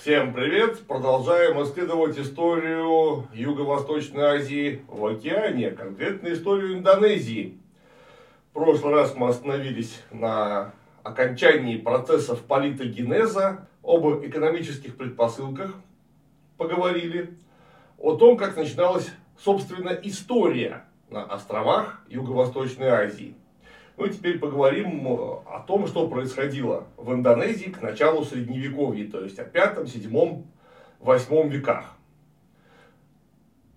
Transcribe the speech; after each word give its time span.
Всем 0.00 0.32
привет! 0.32 0.86
Продолжаем 0.86 1.62
исследовать 1.62 2.18
историю 2.18 3.28
Юго-Восточной 3.34 4.22
Азии 4.22 4.82
в 4.88 5.04
океане, 5.04 5.72
конкретно 5.72 6.32
историю 6.32 6.78
Индонезии. 6.78 7.58
В 8.48 8.54
прошлый 8.54 8.94
раз 8.94 9.14
мы 9.14 9.28
остановились 9.28 10.02
на 10.10 10.72
окончании 11.02 11.76
процессов 11.76 12.40
политогенеза, 12.44 13.68
об 13.82 14.24
экономических 14.24 14.96
предпосылках 14.96 15.74
поговорили, 16.56 17.36
о 17.98 18.16
том, 18.16 18.38
как 18.38 18.56
начиналась, 18.56 19.10
собственно, 19.38 19.90
история 19.90 20.86
на 21.10 21.24
островах 21.24 22.00
Юго-Восточной 22.08 22.88
Азии. 22.88 23.34
Ну 24.00 24.08
теперь 24.08 24.38
поговорим 24.38 25.06
о 25.06 25.62
том, 25.66 25.86
что 25.86 26.08
происходило 26.08 26.86
в 26.96 27.12
Индонезии 27.12 27.66
к 27.66 27.82
началу 27.82 28.24
Средневековья, 28.24 29.10
то 29.10 29.22
есть 29.22 29.38
о 29.38 29.44
пятом, 29.44 29.86
седьмом, 29.86 30.46
восьмом 31.00 31.50
веках. 31.50 31.98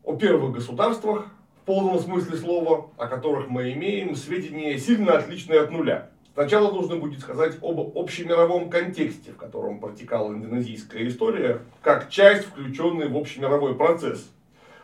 О 0.02 0.16
первых 0.16 0.54
государствах, 0.54 1.28
в 1.62 1.66
полном 1.66 2.00
смысле 2.00 2.38
слова, 2.38 2.90
о 2.96 3.08
которых 3.08 3.50
мы 3.50 3.74
имеем 3.74 4.16
сведения 4.16 4.78
сильно 4.78 5.18
отличные 5.18 5.60
от 5.60 5.72
нуля. 5.72 6.10
Сначала 6.36 6.72
нужно 6.72 6.96
будет 6.96 7.20
сказать 7.20 7.58
об 7.62 7.98
общемировом 7.98 8.70
контексте, 8.70 9.34
в 9.34 9.36
котором 9.36 9.82
протекала 9.82 10.32
индонезийская 10.32 11.06
история, 11.06 11.60
как 11.82 12.10
часть, 12.10 12.46
включенная 12.46 13.10
в 13.10 13.18
общемировой 13.18 13.76
процесс. 13.76 14.32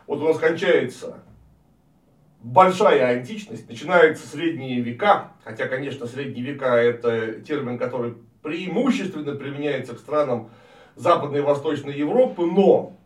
Вот 0.06 0.20
у 0.20 0.24
нас 0.24 0.38
кончается 0.38 1.16
большая 2.42 3.18
античность, 3.18 3.68
начинаются 3.68 4.26
средние 4.26 4.80
века, 4.80 5.32
хотя, 5.44 5.68
конечно, 5.68 6.06
средние 6.06 6.44
века 6.44 6.76
это 6.76 7.32
термин, 7.40 7.78
который 7.78 8.14
преимущественно 8.42 9.34
применяется 9.34 9.94
к 9.94 9.98
странам 9.98 10.50
Западной 10.96 11.40
и 11.40 11.42
Восточной 11.42 11.94
Европы, 11.96 12.42
но 12.42 12.96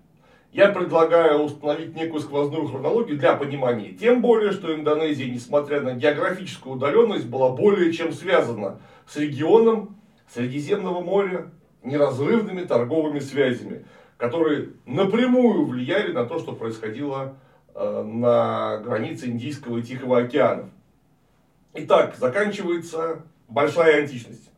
я 0.53 0.69
предлагаю 0.69 1.41
установить 1.41 1.97
некую 1.97 2.21
сквозную 2.21 2.69
хронологию 2.69 3.19
для 3.19 3.35
понимания. 3.35 3.91
Тем 3.91 4.23
более, 4.23 4.53
что 4.53 4.73
Индонезия, 4.73 5.29
несмотря 5.29 5.81
на 5.81 5.95
географическую 5.95 6.77
удаленность, 6.77 7.27
была 7.27 7.51
более 7.51 7.93
чем 7.93 8.13
связана 8.13 8.81
с 9.07 9.17
регионом 9.17 9.97
Средиземного 10.33 11.01
моря 11.01 11.51
неразрывными 11.83 12.63
торговыми 12.63 13.19
связями, 13.19 13.85
которые 14.17 14.71
напрямую 14.87 15.67
влияли 15.67 16.13
на 16.13 16.25
то, 16.25 16.39
что 16.39 16.53
происходило 16.53 17.37
Э, 17.54 17.54
на 17.75 18.79
границе 18.79 19.27
Индийского 19.27 19.79
и 19.79 19.83
Тихого 19.83 20.19
океанов. 20.19 20.69
Итак, 21.75 22.15
заканчивается 22.17 23.23
большая 23.49 24.03
античность. 24.03 24.51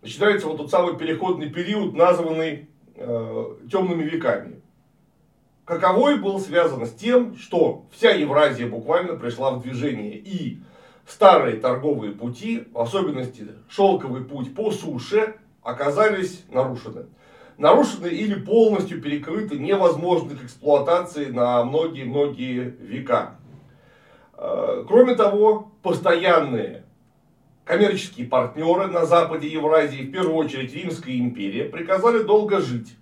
Начинается 0.00 0.46
вот 0.46 0.56
тот 0.56 0.70
самый 0.70 0.96
переходный 0.96 1.50
период, 1.50 1.94
названный 1.94 2.68
э, 2.96 3.46
темными 3.70 4.04
веками. 4.04 4.60
Каковой 5.64 6.18
был 6.18 6.40
связан 6.40 6.86
с 6.86 6.92
тем, 6.92 7.36
что 7.36 7.86
вся 7.92 8.10
Евразия 8.10 8.66
буквально 8.66 9.14
пришла 9.16 9.52
в 9.52 9.62
движение. 9.62 10.16
И 10.16 10.58
старые 11.06 11.58
торговые 11.58 12.12
пути, 12.12 12.64
в 12.72 12.80
особенности 12.80 13.46
шелковый 13.68 14.24
путь 14.24 14.54
по 14.54 14.72
суше, 14.72 15.36
оказались 15.62 16.44
нарушены 16.48 17.06
нарушены 17.58 18.06
или 18.06 18.34
полностью 18.34 19.00
перекрыты, 19.00 19.58
невозможны 19.58 20.36
к 20.36 20.44
эксплуатации 20.44 21.26
на 21.26 21.64
многие-многие 21.64 22.76
века. 22.80 23.36
Э, 24.36 24.84
кроме 24.86 25.14
того, 25.14 25.72
постоянные 25.82 26.84
коммерческие 27.64 28.26
партнеры 28.26 28.88
на 28.88 29.06
западе 29.06 29.48
Евразии, 29.48 30.02
в 30.02 30.10
первую 30.10 30.36
очередь 30.36 30.74
Римская 30.74 31.16
империя, 31.16 31.64
приказали 31.64 32.22
долго 32.22 32.60
жить. 32.60 32.96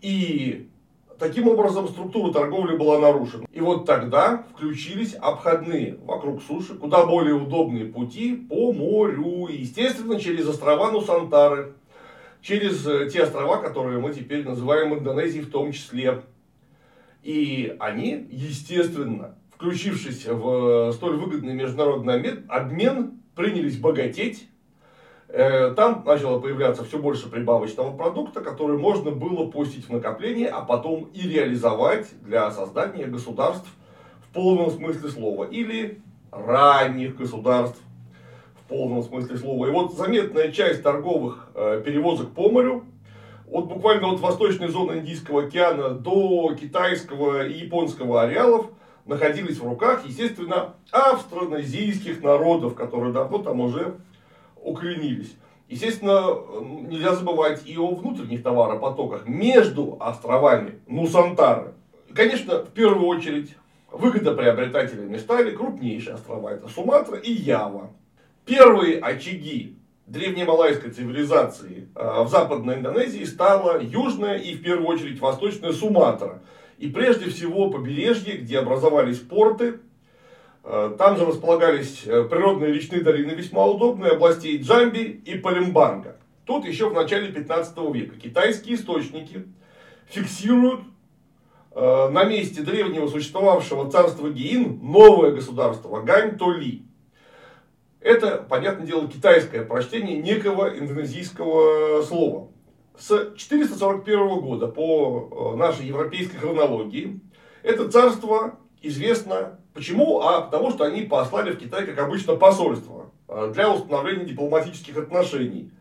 И 0.00 0.68
таким 1.18 1.48
образом 1.48 1.88
структура 1.88 2.32
торговли 2.32 2.76
была 2.76 2.98
нарушена. 2.98 3.46
И 3.52 3.60
вот 3.60 3.86
тогда 3.86 4.44
включились 4.54 5.14
обходные 5.14 5.98
вокруг 6.04 6.42
суши, 6.42 6.74
куда 6.74 7.06
более 7.06 7.34
удобные 7.34 7.86
пути 7.86 8.34
по 8.34 8.72
морю, 8.72 9.46
естественно, 9.48 10.20
через 10.20 10.48
острова 10.48 10.90
Нусантары, 10.90 11.74
через 12.46 12.86
э, 12.86 13.08
те 13.10 13.24
острова, 13.24 13.56
которые 13.58 13.98
мы 13.98 14.12
теперь 14.12 14.44
называем 14.44 14.94
Индонезией 14.94 15.44
в 15.44 15.50
том 15.50 15.72
числе. 15.72 16.22
И 17.22 17.74
они, 17.80 18.28
естественно, 18.30 19.36
включившись 19.54 20.26
в 20.26 20.90
э, 20.90 20.92
столь 20.92 21.16
выгодный 21.16 21.54
международный 21.54 22.44
обмен, 22.48 23.20
принялись 23.34 23.78
богатеть. 23.78 24.48
Э, 25.28 25.74
там 25.74 26.04
начало 26.06 26.38
появляться 26.38 26.84
все 26.84 26.98
больше 26.98 27.28
прибавочного 27.28 27.96
продукта, 27.96 28.40
который 28.40 28.78
можно 28.78 29.10
было 29.10 29.50
пустить 29.50 29.88
в 29.88 29.92
накопление, 29.92 30.48
а 30.48 30.62
потом 30.62 31.10
и 31.14 31.22
реализовать 31.22 32.08
для 32.22 32.52
создания 32.52 33.06
государств 33.06 33.68
в 34.20 34.32
полном 34.32 34.70
смысле 34.70 35.08
слова. 35.08 35.44
Или 35.46 36.00
ранних 36.30 37.16
государств 37.16 37.80
в 38.66 38.68
полном 38.68 39.02
смысле 39.04 39.36
слова. 39.38 39.66
И 39.66 39.70
вот 39.70 39.94
заметная 39.94 40.50
часть 40.50 40.82
торговых 40.82 41.50
э, 41.54 41.82
перевозок 41.84 42.32
по 42.32 42.50
морю, 42.50 42.84
от 43.48 43.68
буквально 43.68 44.12
от 44.12 44.18
восточной 44.18 44.68
зоны 44.68 44.98
Индийского 44.98 45.44
океана 45.44 45.90
до 45.90 46.52
китайского 46.60 47.46
и 47.46 47.60
японского 47.60 48.22
ареалов, 48.22 48.66
находились 49.04 49.58
в 49.58 49.64
руках, 49.64 50.04
естественно, 50.04 50.74
австронезийских 50.90 52.24
народов, 52.24 52.74
которые 52.74 53.12
давно 53.12 53.38
там 53.38 53.60
уже 53.60 53.94
укоренились. 54.56 55.36
Естественно, 55.68 56.36
нельзя 56.88 57.14
забывать 57.14 57.62
и 57.66 57.76
о 57.78 57.94
внутренних 57.94 58.42
товаропотоках 58.42 59.28
между 59.28 59.96
островами 60.00 60.80
Нусантары. 60.88 61.72
Конечно, 62.14 62.64
в 62.64 62.70
первую 62.70 63.06
очередь, 63.06 63.54
выгодоприобретателями 63.92 65.18
стали 65.18 65.52
крупнейшие 65.52 66.14
острова. 66.14 66.50
Это 66.50 66.68
Суматра 66.68 67.16
и 67.16 67.32
Ява. 67.32 67.90
Первые 68.46 69.00
очаги 69.00 69.76
древнемалайской 70.06 70.92
цивилизации 70.92 71.88
э, 71.96 72.22
в 72.22 72.28
Западной 72.28 72.76
Индонезии 72.76 73.24
стала 73.24 73.82
южная 73.82 74.38
и 74.38 74.54
в 74.54 74.62
первую 74.62 74.86
очередь 74.86 75.18
восточная 75.18 75.72
Суматра. 75.72 76.40
И 76.78 76.86
прежде 76.88 77.28
всего 77.28 77.70
побережье, 77.70 78.36
где 78.36 78.60
образовались 78.60 79.18
порты. 79.18 79.80
Э, 80.62 80.94
там 80.96 81.16
же 81.16 81.26
располагались 81.26 82.04
э, 82.06 82.22
природные 82.22 82.72
речные 82.72 83.00
долины 83.00 83.32
весьма 83.32 83.66
удобные, 83.66 84.12
областей 84.12 84.62
Джамби 84.62 85.20
и 85.24 85.36
Палембанга. 85.36 86.16
Тут 86.44 86.66
еще 86.66 86.88
в 86.88 86.94
начале 86.94 87.32
15 87.32 87.76
века 87.92 88.14
китайские 88.14 88.76
источники 88.76 89.44
фиксируют 90.08 90.82
на 91.74 92.24
месте 92.24 92.62
древнего 92.62 93.06
существовавшего 93.06 93.90
царства 93.90 94.30
Геин 94.30 94.78
новое 94.82 95.32
государство 95.32 96.00
Гань-Толи. 96.00 96.85
Это, 98.06 98.36
понятное 98.48 98.86
дело, 98.86 99.08
китайское 99.08 99.64
прочтение 99.64 100.16
некого 100.16 100.78
индонезийского 100.78 102.02
слова. 102.02 102.52
С 102.96 103.34
441 103.34 104.28
года 104.42 104.68
по 104.68 105.52
э, 105.54 105.56
нашей 105.56 105.86
европейской 105.86 106.36
хронологии 106.36 107.18
это 107.64 107.90
царство 107.90 108.60
известно 108.80 109.58
почему, 109.74 110.20
а 110.20 110.42
потому 110.42 110.70
что 110.70 110.84
они 110.84 111.02
послали 111.02 111.50
в 111.50 111.58
Китай, 111.58 111.84
как 111.84 111.98
обычно, 111.98 112.36
посольство 112.36 113.10
э, 113.26 113.50
для 113.52 113.74
установления 113.74 114.26
дипломатических 114.26 114.96
отношений. 114.96 115.72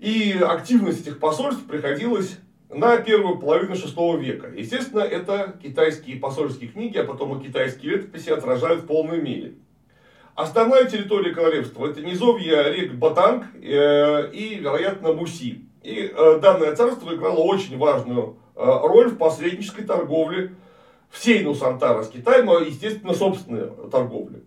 И 0.00 0.32
активность 0.32 1.02
этих 1.02 1.20
посольств 1.20 1.68
приходилась 1.68 2.36
на 2.68 2.96
первую 2.96 3.38
половину 3.38 3.76
шестого 3.76 4.16
века. 4.16 4.48
Естественно, 4.48 5.02
это 5.02 5.56
китайские 5.62 6.16
посольские 6.16 6.68
книги, 6.68 6.98
а 6.98 7.04
потом 7.04 7.38
и 7.38 7.46
китайские 7.46 7.92
летописи 7.92 8.30
отражают 8.30 8.82
в 8.82 8.86
полной 8.86 9.22
мере. 9.22 9.54
Основная 10.34 10.86
территория 10.86 11.34
королевства 11.34 11.86
это 11.86 12.02
низовья 12.02 12.70
рек 12.70 12.94
Батанг 12.94 13.44
э, 13.54 14.30
и, 14.32 14.56
вероятно, 14.56 15.12
Муси. 15.12 15.66
И 15.82 16.12
э, 16.14 16.38
данное 16.40 16.74
царство 16.74 17.14
играло 17.14 17.40
очень 17.40 17.76
важную 17.76 18.36
э, 18.54 18.60
роль 18.64 19.10
в 19.10 19.18
посреднической 19.18 19.84
торговле 19.84 20.54
всей 21.10 21.42
Нусантара 21.42 22.02
с 22.02 22.08
Китаем, 22.08 22.46
но, 22.46 22.60
естественно, 22.60 23.12
собственной 23.12 23.70
торговле. 23.90 24.42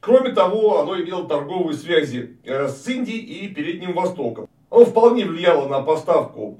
Кроме 0.00 0.32
того, 0.32 0.80
оно 0.80 1.00
имело 1.00 1.28
торговые 1.28 1.78
связи 1.78 2.36
с 2.44 2.88
Индией 2.88 3.20
и 3.20 3.48
Передним 3.48 3.92
Востоком. 3.92 4.48
Оно 4.68 4.84
вполне 4.84 5.24
влияло 5.24 5.68
на 5.68 5.80
поставку 5.80 6.58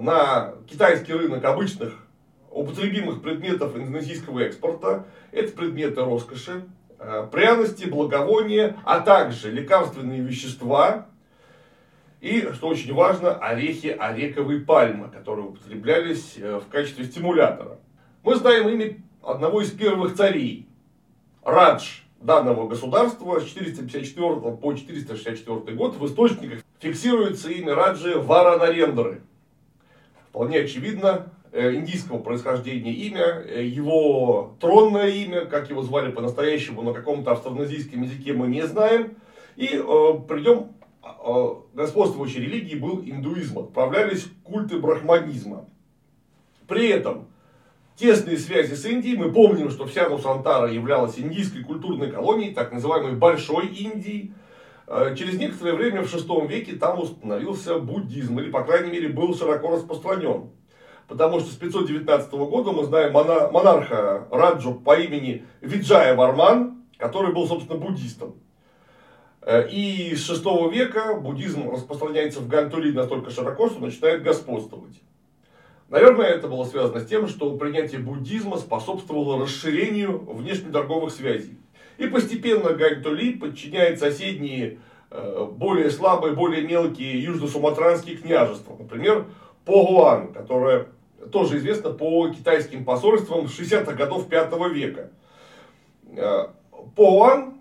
на 0.00 0.54
китайский 0.66 1.12
рынок 1.12 1.44
обычных 1.44 1.94
употребимых 2.50 3.22
предметов 3.22 3.76
индонезийского 3.76 4.40
экспорта. 4.40 5.06
Это 5.30 5.52
предметы 5.52 6.00
роскоши, 6.00 6.64
пряности, 7.30 7.86
благовония, 7.86 8.76
а 8.84 9.00
также 9.00 9.50
лекарственные 9.50 10.20
вещества 10.20 11.06
и, 12.24 12.40
что 12.54 12.68
очень 12.68 12.94
важно, 12.94 13.34
орехи 13.34 13.88
орековой 13.88 14.60
пальмы, 14.60 15.10
которые 15.10 15.48
употреблялись 15.48 16.34
э, 16.38 16.58
в 16.58 16.68
качестве 16.70 17.04
стимулятора. 17.04 17.78
Мы 18.22 18.36
знаем 18.36 18.66
имя 18.70 18.96
одного 19.22 19.60
из 19.60 19.70
первых 19.70 20.14
царей, 20.14 20.66
Радж 21.42 22.00
данного 22.22 22.66
государства 22.66 23.38
с 23.40 23.44
454 23.44 24.56
по 24.56 24.72
464 24.72 25.76
год 25.76 25.96
в 25.96 26.06
источниках 26.06 26.60
фиксируется 26.80 27.50
имя 27.50 27.74
Раджи 27.74 28.18
Варанарендры. 28.18 29.20
вполне 30.30 30.60
очевидно, 30.60 31.08
э, 31.08 31.33
индийского 31.54 32.18
происхождения 32.18 32.92
имя, 32.92 33.42
э, 33.46 33.64
его 33.64 34.56
тронное 34.60 35.08
имя, 35.08 35.46
как 35.46 35.70
его 35.70 35.82
звали 35.82 36.10
по-настоящему 36.10 36.82
на 36.82 36.92
каком-то 36.92 37.30
австронезийском 37.30 38.02
языке 38.02 38.32
мы 38.32 38.48
не 38.48 38.66
знаем. 38.66 39.16
И 39.54 39.66
э, 39.66 39.78
придем, 40.28 40.72
э, 41.04 41.54
господствующей 41.74 42.40
религией 42.40 42.78
был 42.78 43.00
индуизм, 43.04 43.60
отправлялись 43.60 44.26
культы 44.42 44.78
брахманизма. 44.78 45.68
При 46.66 46.88
этом 46.88 47.28
тесные 47.96 48.36
связи 48.36 48.74
с 48.74 48.84
Индией, 48.84 49.16
мы 49.16 49.30
помним, 49.32 49.70
что 49.70 49.86
вся 49.86 50.08
Нусантара 50.08 50.72
являлась 50.72 51.18
индийской 51.20 51.62
культурной 51.62 52.10
колонией, 52.10 52.52
так 52.52 52.72
называемой 52.72 53.12
Большой 53.12 53.68
Индии. 53.68 54.32
Э, 54.88 55.14
через 55.16 55.38
некоторое 55.38 55.74
время 55.74 56.02
в 56.02 56.12
VI 56.12 56.48
веке 56.48 56.74
там 56.74 56.98
установился 56.98 57.78
буддизм, 57.78 58.40
или, 58.40 58.50
по 58.50 58.64
крайней 58.64 58.90
мере, 58.90 59.08
был 59.08 59.36
широко 59.36 59.70
распространен. 59.70 60.50
Потому 61.08 61.40
что 61.40 61.50
с 61.50 61.56
519 61.56 62.32
года 62.32 62.72
мы 62.72 62.84
знаем 62.84 63.12
монарха 63.12 64.26
Раджу 64.30 64.74
по 64.74 64.98
имени 64.98 65.44
Виджая 65.60 66.16
Варман, 66.16 66.82
который 66.96 67.32
был, 67.32 67.46
собственно, 67.46 67.78
буддистом. 67.78 68.36
Э, 69.42 69.68
и 69.68 70.14
с 70.16 70.24
6 70.26 70.44
века 70.72 71.14
буддизм 71.14 71.70
распространяется 71.70 72.40
в 72.40 72.48
Гантули 72.48 72.92
настолько 72.92 73.30
широко, 73.30 73.68
что 73.68 73.80
начинает 73.80 74.22
господствовать. 74.22 75.00
Наверное, 75.90 76.28
это 76.28 76.48
было 76.48 76.64
связано 76.64 77.00
с 77.00 77.06
тем, 77.06 77.28
что 77.28 77.56
принятие 77.56 78.00
буддизма 78.00 78.56
способствовало 78.56 79.42
расширению 79.42 80.18
внешнеторговых 80.18 81.12
связей. 81.12 81.58
И 81.98 82.06
постепенно 82.06 82.70
Гантули 82.72 83.34
подчиняет 83.34 84.00
соседние, 84.00 84.78
э, 85.10 85.46
более 85.52 85.90
слабые, 85.90 86.34
более 86.34 86.62
мелкие 86.62 87.22
южно-суматранские 87.22 88.16
княжества. 88.16 88.74
Например, 88.78 89.26
Погуан, 89.64 90.32
которое 90.32 90.88
тоже 91.32 91.58
известно 91.58 91.90
по 91.90 92.28
китайским 92.28 92.84
посольствам 92.84 93.46
60-х 93.46 93.92
годов 93.92 94.28
5 94.28 94.52
века. 94.72 95.10
Э, 96.16 96.48
Погуан 96.94 97.54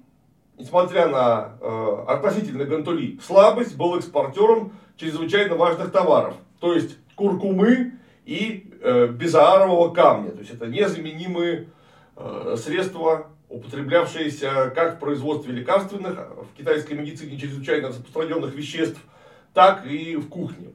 несмотря 0.57 1.07
на 1.07 1.57
э, 1.59 2.05
относительно 2.07 2.65
Гантули 2.65 3.19
слабость, 3.25 3.75
был 3.75 3.97
экспортером 3.97 4.73
чрезвычайно 4.97 5.55
важных 5.55 5.91
товаров. 5.91 6.35
То 6.59 6.73
есть 6.73 6.97
куркумы 7.15 7.93
и 8.25 8.71
э, 8.81 9.07
безаарового 9.07 9.93
камня. 9.93 10.31
То 10.31 10.39
есть 10.39 10.53
это 10.53 10.67
незаменимые 10.67 11.69
э, 12.15 12.55
средства, 12.57 13.27
употреблявшиеся 13.49 14.71
как 14.73 14.95
в 14.95 14.99
производстве 14.99 15.53
лекарственных, 15.53 16.31
в 16.51 16.57
китайской 16.57 16.93
медицине 16.93 17.37
чрезвычайно 17.37 17.89
распространенных 17.89 18.53
веществ, 18.55 18.99
так 19.53 19.85
и 19.85 20.15
в 20.15 20.27
кухне. 20.29 20.69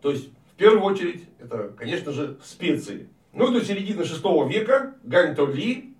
То 0.00 0.10
есть, 0.10 0.28
первую 0.56 0.82
очередь, 0.82 1.24
это, 1.38 1.72
конечно 1.76 2.12
же, 2.12 2.38
специи. 2.42 3.08
Ну 3.32 3.50
и 3.50 3.58
до 3.58 3.64
середины 3.64 4.04
6 4.04 4.22
века 4.48 4.94
Ганьто-Ли 5.04 5.94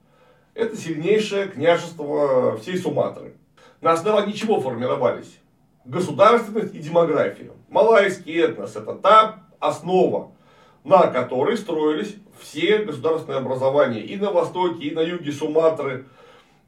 это 0.54 0.76
сильнейшее 0.76 1.48
княжество 1.48 2.56
всей 2.56 2.78
Суматры. 2.78 3.34
На 3.82 3.92
основании 3.92 4.32
чего 4.32 4.60
формировались? 4.60 5.38
Государственность 5.84 6.74
и 6.74 6.78
демография. 6.78 7.50
Малайский 7.68 8.40
этнос– 8.40 8.74
это 8.76 8.94
та 8.94 9.44
основа, 9.60 10.32
на 10.82 11.08
которой 11.08 11.56
строились 11.58 12.16
все 12.40 12.78
государственные 12.78 13.38
образования 13.38 14.00
и 14.00 14.16
на 14.16 14.30
востоке, 14.30 14.84
и 14.84 14.94
на 14.94 15.00
юге 15.00 15.32
Суматры, 15.32 16.06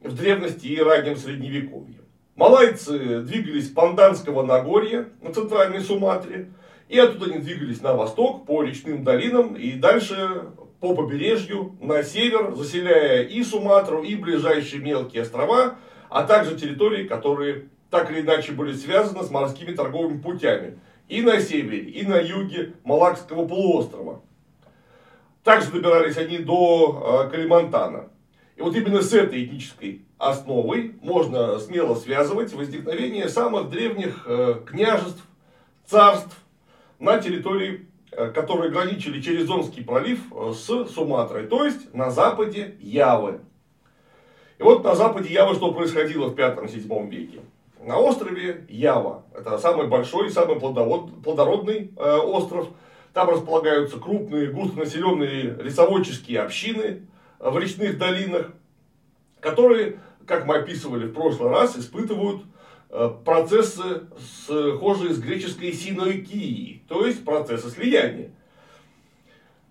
в 0.00 0.14
древности 0.14 0.66
и 0.66 0.80
раннем 0.80 1.16
средневековье. 1.16 2.00
Малайцы 2.36 3.22
двигались 3.22 3.68
с 3.68 3.72
Панданского 3.72 4.42
Нагорья 4.42 5.08
на 5.22 5.32
центральной 5.32 5.80
Суматре, 5.80 6.52
и 6.88 6.98
оттуда 6.98 7.26
они 7.26 7.38
двигались 7.38 7.82
на 7.82 7.94
восток, 7.94 8.46
по 8.46 8.62
речным 8.62 9.04
долинам, 9.04 9.54
и 9.54 9.72
дальше 9.72 10.46
по 10.80 10.94
побережью 10.94 11.76
на 11.80 12.02
север, 12.02 12.54
заселяя 12.54 13.22
и 13.22 13.42
Суматру, 13.42 14.02
и 14.02 14.16
ближайшие 14.16 14.82
мелкие 14.82 15.22
острова, 15.22 15.76
а 16.08 16.22
также 16.24 16.56
территории, 16.56 17.06
которые 17.06 17.68
так 17.90 18.10
или 18.10 18.20
иначе 18.20 18.52
были 18.52 18.72
связаны 18.72 19.22
с 19.22 19.30
морскими 19.30 19.72
торговыми 19.72 20.20
путями. 20.20 20.78
И 21.08 21.22
на 21.22 21.40
севере, 21.40 21.78
и 21.78 22.06
на 22.06 22.20
юге 22.20 22.74
Малакского 22.84 23.46
полуострова. 23.46 24.22
Также 25.42 25.70
добирались 25.70 26.18
они 26.18 26.38
до 26.38 27.24
э, 27.26 27.30
Калимантана. 27.30 28.10
И 28.56 28.60
вот 28.60 28.76
именно 28.76 29.00
с 29.00 29.14
этой 29.14 29.44
этнической 29.44 30.02
основой 30.18 30.96
можно 31.00 31.58
смело 31.58 31.94
связывать 31.94 32.52
возникновение 32.52 33.28
самых 33.28 33.70
древних 33.70 34.24
э, 34.26 34.60
княжеств, 34.66 35.22
царств 35.86 36.36
на 36.98 37.18
территории 37.18 37.88
Э, 38.10 38.30
которые 38.30 38.70
граничили 38.70 39.20
через 39.20 39.46
Зонский 39.46 39.84
пролив 39.84 40.20
э, 40.32 40.52
с 40.52 40.86
Суматрой, 40.88 41.46
то 41.46 41.64
есть 41.64 41.92
на 41.94 42.10
западе 42.10 42.74
Явы. 42.80 43.40
И 44.58 44.62
вот 44.62 44.82
на 44.82 44.94
западе 44.94 45.32
Явы 45.32 45.54
что 45.54 45.72
происходило 45.72 46.28
в 46.28 46.34
5-7 46.34 47.10
веке? 47.10 47.40
На 47.84 47.98
острове 47.98 48.64
Ява, 48.70 49.24
это 49.34 49.58
самый 49.58 49.88
большой 49.88 50.28
и 50.28 50.30
самый 50.30 50.58
плодородный 50.58 51.92
э, 51.96 52.16
остров, 52.16 52.68
там 53.12 53.28
располагаются 53.28 53.98
крупные 54.00 54.50
густонаселенные 54.50 55.58
лесоводческие 55.62 56.40
общины 56.40 57.06
в 57.38 57.58
речных 57.58 57.98
долинах, 57.98 58.52
которые, 59.40 60.00
как 60.26 60.46
мы 60.46 60.56
описывали 60.56 61.06
в 61.06 61.12
прошлый 61.12 61.50
раз, 61.50 61.76
испытывают 61.76 62.42
Э, 62.42 62.57
процессы, 62.88 64.02
схожие 64.44 65.12
с 65.12 65.18
греческой 65.18 65.72
синоикией, 65.72 66.84
то 66.88 67.06
есть 67.06 67.24
процессы 67.24 67.68
слияния, 67.70 68.30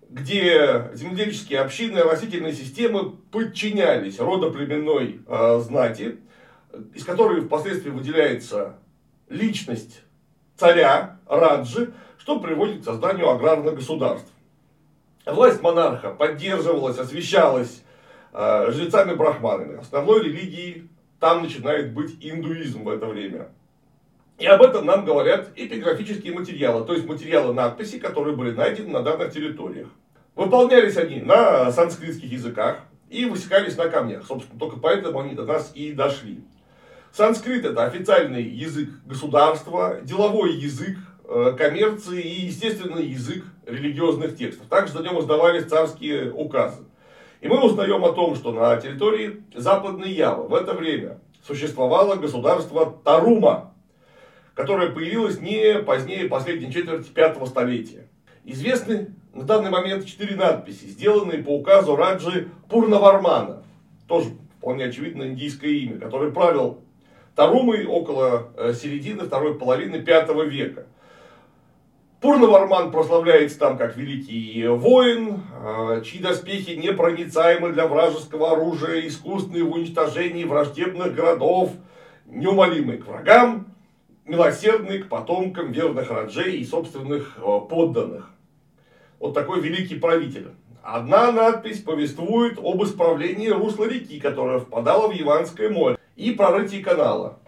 где 0.08 0.90
земледельческие 0.94 1.60
общины, 1.60 2.00
растительные 2.02 2.52
системы 2.52 3.10
подчинялись 3.10 4.18
родоплеменной 4.18 5.20
э, 5.26 5.60
знати, 5.60 6.18
из 6.94 7.04
которой 7.04 7.42
впоследствии 7.42 7.90
выделяется 7.90 8.76
личность 9.28 10.02
царя, 10.56 11.18
Раджи, 11.26 11.92
что 12.18 12.40
приводит 12.40 12.82
к 12.82 12.84
созданию 12.84 13.28
аграрных 13.28 13.74
государств. 13.74 14.30
Власть 15.26 15.60
монарха 15.60 16.10
поддерживалась, 16.10 16.98
освещалась 16.98 17.82
э, 18.32 18.70
жрецами-брахманами, 18.70 19.78
основной 19.78 20.24
религией 20.24 20.88
там 21.20 21.42
начинает 21.42 21.92
быть 21.92 22.16
индуизм 22.20 22.84
в 22.84 22.88
это 22.88 23.06
время. 23.06 23.48
И 24.38 24.46
об 24.46 24.62
этом 24.62 24.86
нам 24.86 25.04
говорят 25.04 25.48
эпиграфические 25.56 26.32
материалы, 26.32 26.86
то 26.86 26.92
есть 26.92 27.06
материалы 27.06 27.52
надписи, 27.52 27.98
которые 27.98 28.36
были 28.36 28.52
найдены 28.52 28.90
на 28.90 29.02
данных 29.02 29.32
территориях. 29.32 29.88
Выполнялись 30.36 30.96
они 30.96 31.20
на 31.20 31.72
санскритских 31.72 32.30
языках 32.30 32.84
и 33.10 33.24
высекались 33.24 33.76
на 33.76 33.88
камнях. 33.88 34.24
Собственно, 34.24 34.58
только 34.60 34.78
поэтому 34.78 35.18
они 35.20 35.34
до 35.34 35.44
нас 35.44 35.72
и 35.74 35.92
дошли. 35.92 36.44
Санскрит 37.12 37.64
это 37.64 37.84
официальный 37.84 38.44
язык 38.44 38.90
государства, 39.04 39.98
деловой 40.02 40.54
язык 40.54 40.96
э, 41.24 41.54
коммерции 41.58 42.22
и 42.22 42.46
естественный 42.46 43.06
язык 43.06 43.44
религиозных 43.66 44.36
текстов. 44.36 44.68
Также 44.68 44.92
за 44.92 45.02
нем 45.02 45.18
издавались 45.18 45.64
царские 45.64 46.30
указы. 46.30 46.84
И 47.40 47.48
мы 47.48 47.64
узнаем 47.64 48.04
о 48.04 48.12
том, 48.12 48.34
что 48.34 48.52
на 48.52 48.76
территории 48.80 49.42
Западной 49.54 50.10
Явы 50.10 50.48
в 50.48 50.54
это 50.54 50.74
время 50.74 51.20
существовало 51.46 52.16
государство 52.16 52.98
Тарума, 53.04 53.74
которое 54.54 54.90
появилось 54.90 55.40
не 55.40 55.80
позднее 55.82 56.28
последней 56.28 56.72
четверти 56.72 57.10
пятого 57.10 57.46
столетия. 57.46 58.08
Известны 58.44 59.14
на 59.32 59.44
данный 59.44 59.70
момент 59.70 60.04
четыре 60.04 60.34
надписи, 60.34 60.86
сделанные 60.86 61.44
по 61.44 61.50
указу 61.50 61.94
Раджи 61.94 62.48
Пурнавармана, 62.68 63.62
тоже 64.08 64.30
вполне 64.58 64.86
очевидно 64.86 65.24
индийское 65.24 65.70
имя, 65.70 66.00
который 66.00 66.32
правил 66.32 66.80
Тарумой 67.36 67.86
около 67.86 68.48
э, 68.56 68.72
середины 68.74 69.24
второй 69.24 69.56
половины 69.56 70.02
пятого 70.02 70.42
века. 70.42 70.86
Пурнаварман 72.20 72.90
прославляется 72.90 73.60
там 73.60 73.78
как 73.78 73.96
великий 73.96 74.66
воин, 74.66 75.40
а, 75.54 76.00
чьи 76.00 76.20
доспехи 76.20 76.70
непроницаемы 76.70 77.72
для 77.72 77.86
вражеского 77.86 78.52
оружия, 78.52 79.06
искусные 79.06 79.62
в 79.62 79.70
уничтожении 79.70 80.42
враждебных 80.42 81.14
городов, 81.14 81.70
неумолимый 82.26 82.98
к 82.98 83.06
врагам, 83.06 83.68
милосердный 84.24 84.98
к 84.98 85.08
потомкам 85.08 85.70
верных 85.70 86.10
раджей 86.10 86.56
и 86.56 86.64
собственных 86.64 87.38
а, 87.38 87.60
подданных. 87.60 88.28
Вот 89.20 89.34
такой 89.34 89.60
великий 89.60 89.94
правитель. 89.94 90.48
Одна 90.82 91.30
надпись 91.30 91.82
повествует 91.82 92.58
об 92.58 92.82
исправлении 92.82 93.48
русла 93.48 93.84
реки, 93.84 94.18
которая 94.18 94.58
впадала 94.58 95.06
в 95.06 95.12
Яванское 95.12 95.70
море, 95.70 95.98
и 96.16 96.32
прорытии 96.32 96.82
канала 96.82 97.38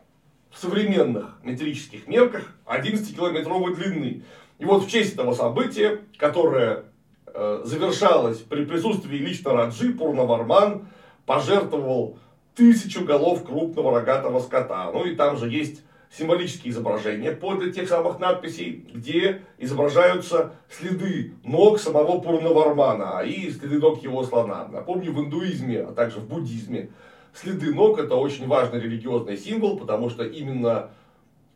в 0.50 0.58
современных 0.58 1.38
метрических 1.42 2.06
мерках 2.06 2.54
11-километровой 2.66 3.74
длины. 3.74 4.22
И 4.60 4.64
вот 4.66 4.84
в 4.84 4.90
честь 4.90 5.14
этого 5.14 5.32
события, 5.32 6.02
которое 6.18 6.84
э, 7.26 7.62
завершалось 7.64 8.38
при 8.38 8.66
присутствии 8.66 9.16
лично 9.16 9.54
Раджи, 9.54 9.94
Пурнаварман 9.94 10.86
пожертвовал 11.24 12.18
тысячу 12.54 13.04
голов 13.04 13.42
крупного 13.44 13.98
рогатого 13.98 14.38
скота. 14.38 14.90
Ну 14.92 15.06
и 15.06 15.14
там 15.14 15.38
же 15.38 15.48
есть 15.48 15.82
символические 16.12 16.72
изображения 16.72 17.32
подле 17.32 17.72
тех 17.72 17.88
самых 17.88 18.18
надписей, 18.18 18.84
где 18.92 19.42
изображаются 19.56 20.52
следы 20.68 21.32
ног 21.42 21.80
самого 21.80 22.20
Пурнавармана 22.20 23.22
и 23.24 23.50
следы 23.50 23.78
ног 23.78 24.02
его 24.02 24.22
слона. 24.24 24.68
Напомню, 24.68 25.12
в 25.12 25.20
индуизме, 25.20 25.80
а 25.80 25.92
также 25.92 26.20
в 26.20 26.28
буддизме 26.28 26.90
следы 27.32 27.72
ног 27.72 27.98
это 27.98 28.14
очень 28.16 28.46
важный 28.46 28.80
религиозный 28.80 29.38
символ, 29.38 29.78
потому 29.78 30.10
что 30.10 30.24
именно 30.24 30.90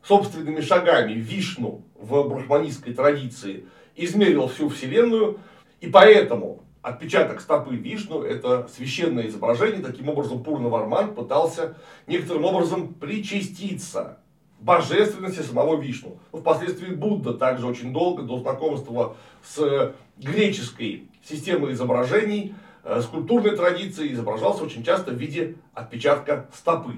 собственными 0.06 0.60
шагами 0.60 1.12
Вишну 1.14 1.82
в 1.94 2.28
брахманистской 2.28 2.92
традиции 2.94 3.66
измерил 3.96 4.48
всю 4.48 4.68
Вселенную, 4.68 5.38
и 5.80 5.88
поэтому 5.88 6.62
отпечаток 6.82 7.40
стопы 7.40 7.76
Вишну– 7.76 8.22
это 8.22 8.68
священное 8.68 9.26
изображение. 9.28 9.82
Таким 9.82 10.08
образом, 10.08 10.42
Пурнаварман 10.42 11.14
пытался 11.14 11.76
некоторым 12.06 12.44
образом 12.44 12.94
причаститься 12.94 14.18
божественности 14.60 15.40
самого 15.40 15.80
Вишну. 15.80 16.18
Ну, 16.32 16.40
впоследствии 16.40 16.94
Будда 16.94 17.34
также 17.34 17.66
очень 17.66 17.92
долго, 17.92 18.22
до 18.22 18.38
знакомства 18.38 19.16
с 19.42 19.94
греческой 20.18 21.08
системой 21.22 21.72
изображений, 21.72 22.54
э, 22.82 23.00
с 23.00 23.06
культурной 23.06 23.56
традицией, 23.56 24.12
изображался 24.12 24.64
очень 24.64 24.84
часто 24.84 25.12
в 25.12 25.16
виде 25.16 25.56
отпечатка 25.74 26.48
стопы. 26.52 26.94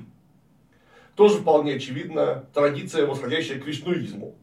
Тоже 1.17 1.39
вполне 1.39 1.75
очевидно 1.75 2.45
традиция, 2.53 3.07
восходящая 3.07 3.59
к 3.59 3.67
вишнуизму. 3.67 4.35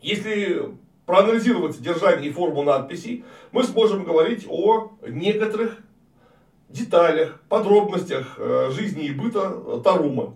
Если 0.00 0.74
проанализировать 1.06 1.76
содержание 1.76 2.30
и 2.30 2.32
форму 2.32 2.62
надписей, 2.62 3.24
мы 3.52 3.62
сможем 3.64 4.04
говорить 4.04 4.46
о 4.48 4.92
некоторых 5.06 5.78
деталях, 6.70 7.40
подробностях 7.50 8.36
э, 8.38 8.70
жизни 8.72 9.04
и 9.04 9.12
быта 9.12 9.80
Тарума. 9.84 10.34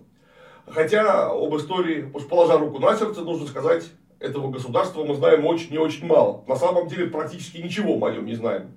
Хотя 0.66 1.30
об 1.30 1.56
истории, 1.56 2.10
уж 2.12 2.28
положа 2.28 2.58
руку 2.58 2.78
на 2.78 2.94
сердце, 2.94 3.22
нужно 3.22 3.46
сказать, 3.46 3.90
этого 4.20 4.50
государства 4.50 5.04
мы 5.04 5.14
знаем 5.14 5.46
очень 5.46 5.72
и 5.72 5.78
очень 5.78 6.06
мало. 6.06 6.44
На 6.46 6.56
самом 6.56 6.88
деле 6.88 7.06
практически 7.06 7.58
ничего 7.58 7.96
мы 7.96 8.10
о 8.10 8.12
нем 8.12 8.26
не 8.26 8.34
знаем. 8.34 8.72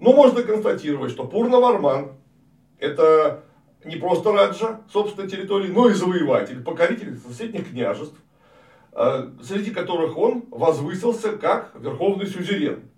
Но 0.00 0.12
можно 0.12 0.42
констатировать, 0.42 1.12
что 1.12 1.26
Пурнаварман 1.26 2.12
это 2.78 3.44
не 3.84 3.96
просто 3.96 4.32
Раджа 4.32 4.80
собственной 4.92 5.28
территории, 5.28 5.68
но 5.68 5.88
и 5.88 5.92
завоеватель, 5.92 6.62
покоритель 6.62 7.16
соседних 7.18 7.70
княжеств, 7.70 8.16
э, 8.92 9.28
среди 9.42 9.70
которых 9.70 10.16
он 10.16 10.44
возвысился 10.50 11.36
как 11.36 11.72
верховный 11.78 12.26
сюзерен. 12.26 12.88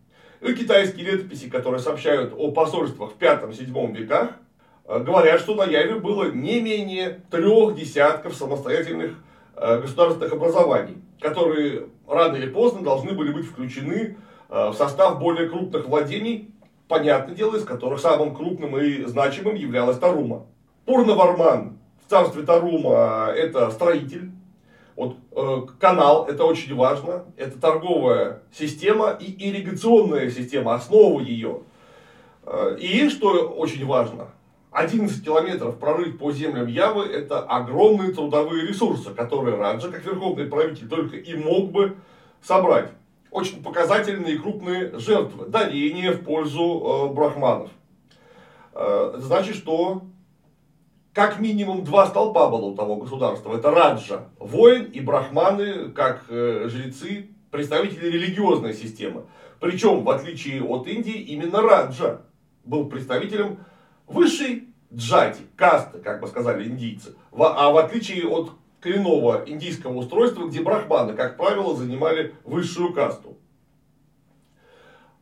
И 0.40 0.54
китайские 0.54 1.06
летописи, 1.06 1.48
которые 1.48 1.80
сообщают 1.80 2.34
о 2.36 2.52
посольствах 2.52 3.12
в 3.12 3.18
5-7 3.18 3.94
веках, 3.94 4.30
Э, 4.88 5.00
говорят, 5.00 5.40
что 5.40 5.54
на 5.54 5.64
Яве 5.64 5.96
было 5.96 6.30
не 6.30 6.60
менее 6.60 7.20
трех 7.30 7.74
десятков 7.74 8.34
самостоятельных 8.34 9.14
э, 9.56 9.80
государственных 9.80 10.32
образований, 10.32 10.98
которые 11.20 11.88
рано 12.06 12.36
или 12.36 12.48
поздно 12.48 12.82
должны 12.82 13.12
были 13.12 13.32
быть 13.32 13.46
включены 13.46 14.16
в 14.48 14.74
состав 14.74 15.18
более 15.18 15.48
крупных 15.48 15.88
владений, 15.88 16.54
понятное 16.86 17.34
дело, 17.34 17.56
из 17.56 17.64
которых 17.64 17.98
самым 17.98 18.32
крупным 18.32 18.78
и 18.78 19.02
значимым 19.04 19.56
являлась 19.56 19.98
Тарума. 19.98 20.46
Пурнаварман 20.86 21.78
в 22.06 22.10
царстве 22.10 22.42
Тарума 22.44 23.32
это 23.36 23.70
строитель, 23.70 24.30
вот, 24.94 25.16
э, 25.32 25.62
канал, 25.78 26.26
это 26.26 26.44
очень 26.44 26.74
важно, 26.74 27.24
это 27.36 27.60
торговая 27.60 28.42
система 28.50 29.10
и 29.10 29.50
ирригационная 29.50 30.30
система, 30.30 30.74
основа 30.74 31.20
ее. 31.20 31.62
И, 32.78 33.08
что 33.08 33.32
очень 33.48 33.84
важно, 33.84 34.28
11 34.76 35.24
километров 35.24 35.78
прорыв 35.78 36.18
по 36.18 36.30
землям 36.32 36.66
Явы– 36.66 37.04
это 37.12 37.40
огромные 37.40 38.12
трудовые 38.12 38.66
ресурсы, 38.66 39.14
которые 39.14 39.56
Раджа, 39.56 39.90
как 39.90 40.04
верховный 40.04 40.46
правитель, 40.46 40.86
только 40.86 41.16
и 41.16 41.34
мог 41.34 41.72
бы 41.72 41.96
собрать. 42.42 42.90
Очень 43.30 43.62
показательные 43.62 44.34
и 44.34 44.38
крупные 44.38 44.98
жертвы, 44.98 45.46
дарения 45.46 46.12
в 46.12 46.22
пользу 46.22 47.08
э, 47.10 47.14
брахманов. 47.14 47.70
Э, 48.74 49.14
значит, 49.16 49.56
что 49.56 50.02
как 51.16 51.40
минимум 51.40 51.82
два 51.82 52.06
столпа 52.06 52.50
было 52.50 52.66
у 52.66 52.76
того 52.76 52.96
государства. 52.96 53.56
Это 53.56 53.70
Раджа, 53.70 54.28
воин 54.38 54.84
и 54.84 55.00
брахманы, 55.00 55.88
как 55.88 56.26
э, 56.28 56.68
жрецы, 56.68 57.30
представители 57.50 58.10
религиозной 58.10 58.74
системы. 58.74 59.24
Причем, 59.58 60.04
в 60.04 60.10
отличие 60.10 60.62
от 60.62 60.86
Индии, 60.86 61.14
именно 61.14 61.62
Раджа 61.62 62.20
был 62.64 62.90
представителем 62.90 63.60
высшей 64.06 64.68
джати, 64.92 65.40
касты, 65.56 66.00
как 66.00 66.20
бы 66.20 66.28
сказали 66.28 66.68
индийцы. 66.68 67.14
А 67.32 67.70
в 67.70 67.78
отличие 67.78 68.28
от 68.28 68.50
коренного 68.80 69.42
индийского 69.46 69.94
устройства, 69.94 70.46
где 70.46 70.60
брахманы, 70.60 71.14
как 71.14 71.38
правило, 71.38 71.74
занимали 71.74 72.34
высшую 72.44 72.92
касту. 72.92 73.38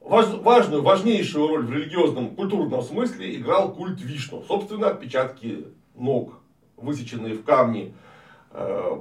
Важную, 0.01 0.83
важнейшую 0.83 1.47
роль 1.47 1.67
в 1.67 1.73
религиозном, 1.73 2.35
культурном 2.35 2.83
смысле 2.83 3.37
играл 3.37 3.73
культ 3.73 4.01
Вишну. 4.01 4.43
Собственно, 4.49 4.89
отпечатки 4.89 5.67
ног, 5.95 6.35
высеченные 6.77 7.35
в 7.35 7.45
камне, 7.45 7.95
э, 8.51 9.01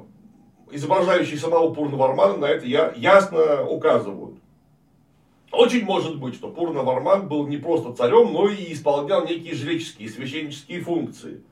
изображающие 0.71 1.37
самого 1.37 1.73
Пурнавармана, 1.73 2.37
на 2.37 2.45
это 2.45 2.65
ясно 2.65 3.65
указывают. 3.67 4.37
Очень 5.53 5.85
может 5.85 6.19
быть, 6.19 6.33
что 6.33 6.49
Пурна 6.49 6.81
Варман 6.81 7.27
был 7.27 7.45
не 7.45 7.57
просто 7.57 7.93
царем, 7.93 8.33
но 8.33 8.49
и 8.49 8.73
исполнял 8.73 9.23
некие 9.23 9.53
жреческие, 9.53 10.09
священнические 10.09 10.81
функции, 10.81 11.43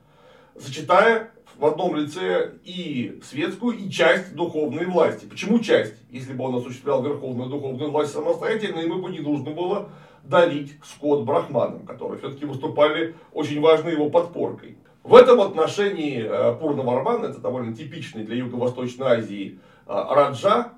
сочетая 0.58 1.30
в 1.56 1.64
одном 1.64 1.94
лице 1.94 2.54
и 2.64 3.20
светскую, 3.22 3.78
и 3.78 3.88
часть 3.88 4.34
духовной 4.34 4.86
власти. 4.86 5.26
Почему 5.26 5.60
часть? 5.60 5.94
Если 6.10 6.32
бы 6.32 6.44
он 6.44 6.56
осуществлял 6.56 7.00
верховную 7.04 7.48
духовную 7.48 7.92
власть 7.92 8.12
самостоятельно, 8.12 8.80
ему 8.80 9.00
бы 9.00 9.08
не 9.10 9.20
нужно 9.20 9.52
было 9.52 9.90
дарить 10.24 10.72
скот 10.84 11.24
брахманам, 11.24 11.86
которые 11.86 12.18
все-таки 12.18 12.44
выступали 12.44 13.14
очень 13.32 13.60
важной 13.60 13.92
его 13.92 14.10
подпоркой. 14.10 14.78
В 15.02 15.16
этом 15.16 15.40
отношении 15.40 16.22
э, 16.22 16.56
Пурна 16.58 16.82
Варман, 16.82 17.24
это 17.24 17.38
довольно 17.38 17.74
типичный 17.74 18.24
для 18.24 18.36
Юго-Восточной 18.36 19.18
Азии 19.18 19.58
э, 19.86 19.92
Раджа, 19.92 20.72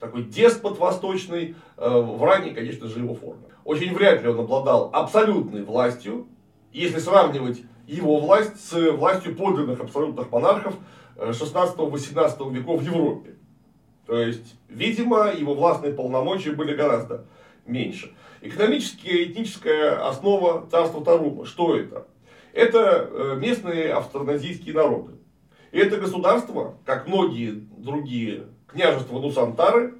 такой 0.00 0.24
деспот 0.24 0.78
восточный, 0.78 1.54
э, 1.76 1.88
в 1.88 2.22
ранней, 2.24 2.52
конечно 2.52 2.88
же, 2.88 2.98
его 2.98 3.14
форме. 3.14 3.44
Очень 3.64 3.94
вряд 3.94 4.22
ли 4.22 4.28
он 4.28 4.40
обладал 4.40 4.90
абсолютной 4.92 5.62
властью, 5.62 6.26
если 6.72 6.98
сравнивать 6.98 7.62
его 7.86 8.18
власть 8.18 8.68
с 8.68 8.92
властью 8.92 9.36
подлинных 9.36 9.80
абсолютных 9.80 10.32
монархов 10.32 10.74
16-18 11.16 12.50
э, 12.50 12.54
веков 12.54 12.80
в 12.80 12.84
Европе. 12.84 13.36
То 14.06 14.18
есть, 14.18 14.56
видимо, 14.68 15.32
его 15.32 15.54
властные 15.54 15.92
полномочия 15.92 16.52
были 16.52 16.74
гораздо 16.74 17.26
меньше. 17.66 18.12
Экономическая 18.42 19.10
и 19.10 19.32
этническая 19.32 20.06
основа 20.06 20.66
царства 20.70 21.02
Тарума. 21.04 21.46
Что 21.46 21.76
это? 21.76 22.06
Это 22.54 23.08
э, 23.10 23.36
местные 23.40 23.92
австронезийские 23.92 24.76
народы. 24.76 25.14
И 25.72 25.78
это 25.78 25.96
государство, 25.96 26.78
как 26.84 27.08
многие 27.08 27.50
другие 27.50 28.44
княжество 28.68 29.18
Нусантары, 29.18 29.96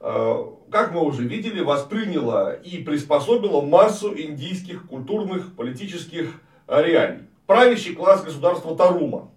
э, 0.00 0.44
как 0.70 0.92
мы 0.92 1.04
уже 1.04 1.24
видели, 1.24 1.60
восприняло 1.60 2.54
и 2.54 2.82
приспособило 2.82 3.60
массу 3.60 4.18
индийских 4.18 4.86
культурных, 4.86 5.54
политических 5.56 6.40
реалий. 6.66 7.24
Правящий 7.46 7.94
класс 7.94 8.24
государства 8.24 8.74
Тарума 8.74 9.30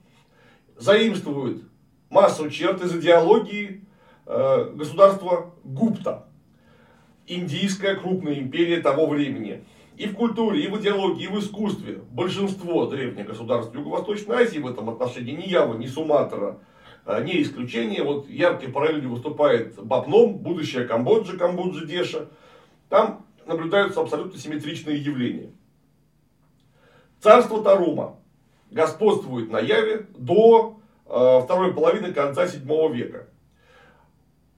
заимствует 0.78 1.64
массу 2.10 2.50
черт 2.50 2.82
из 2.82 2.96
идеологии 2.96 3.86
э, 4.26 4.72
государства 4.74 5.54
Гупта. 5.66 6.28
Индийская 7.28 7.96
крупная 7.96 8.36
империя 8.36 8.80
того 8.80 9.06
времени. 9.08 9.66
И 9.98 10.06
в 10.08 10.14
культуре, 10.14 10.64
и 10.64 10.68
в 10.68 10.80
идеологии, 10.80 11.24
и 11.24 11.28
в 11.28 11.40
искусстве 11.40 12.04
большинство 12.12 12.86
древних 12.86 13.26
государств 13.26 13.74
Юго-Восточной 13.74 14.44
Азии 14.44 14.60
в 14.60 14.68
этом 14.68 14.92
отношении 14.92 15.32
ни 15.32 15.50
Ява, 15.50 15.76
ни 15.76 15.88
Суматра 15.88 16.60
а, 17.04 17.20
не 17.22 17.42
исключение. 17.42 18.04
Вот 18.04 18.30
яркой 18.30 18.70
параллелью 18.70 19.10
выступает 19.10 19.74
Бабном, 19.84 20.38
будущая 20.38 20.86
Камбоджа, 20.86 21.36
Камбоджа 21.36 21.84
Деша. 21.88 22.30
Там 22.90 23.26
наблюдаются 23.48 24.00
абсолютно 24.00 24.40
симметричные 24.40 24.98
явления. 24.98 25.52
Царство 27.20 27.64
Тарума 27.64 28.20
господствует 28.70 29.50
на 29.50 29.58
Яве 29.58 30.06
до 30.16 30.80
э, 31.08 31.42
второй 31.44 31.74
половины 31.74 32.14
конца 32.14 32.48
7 32.48 32.62
века. 32.94 33.30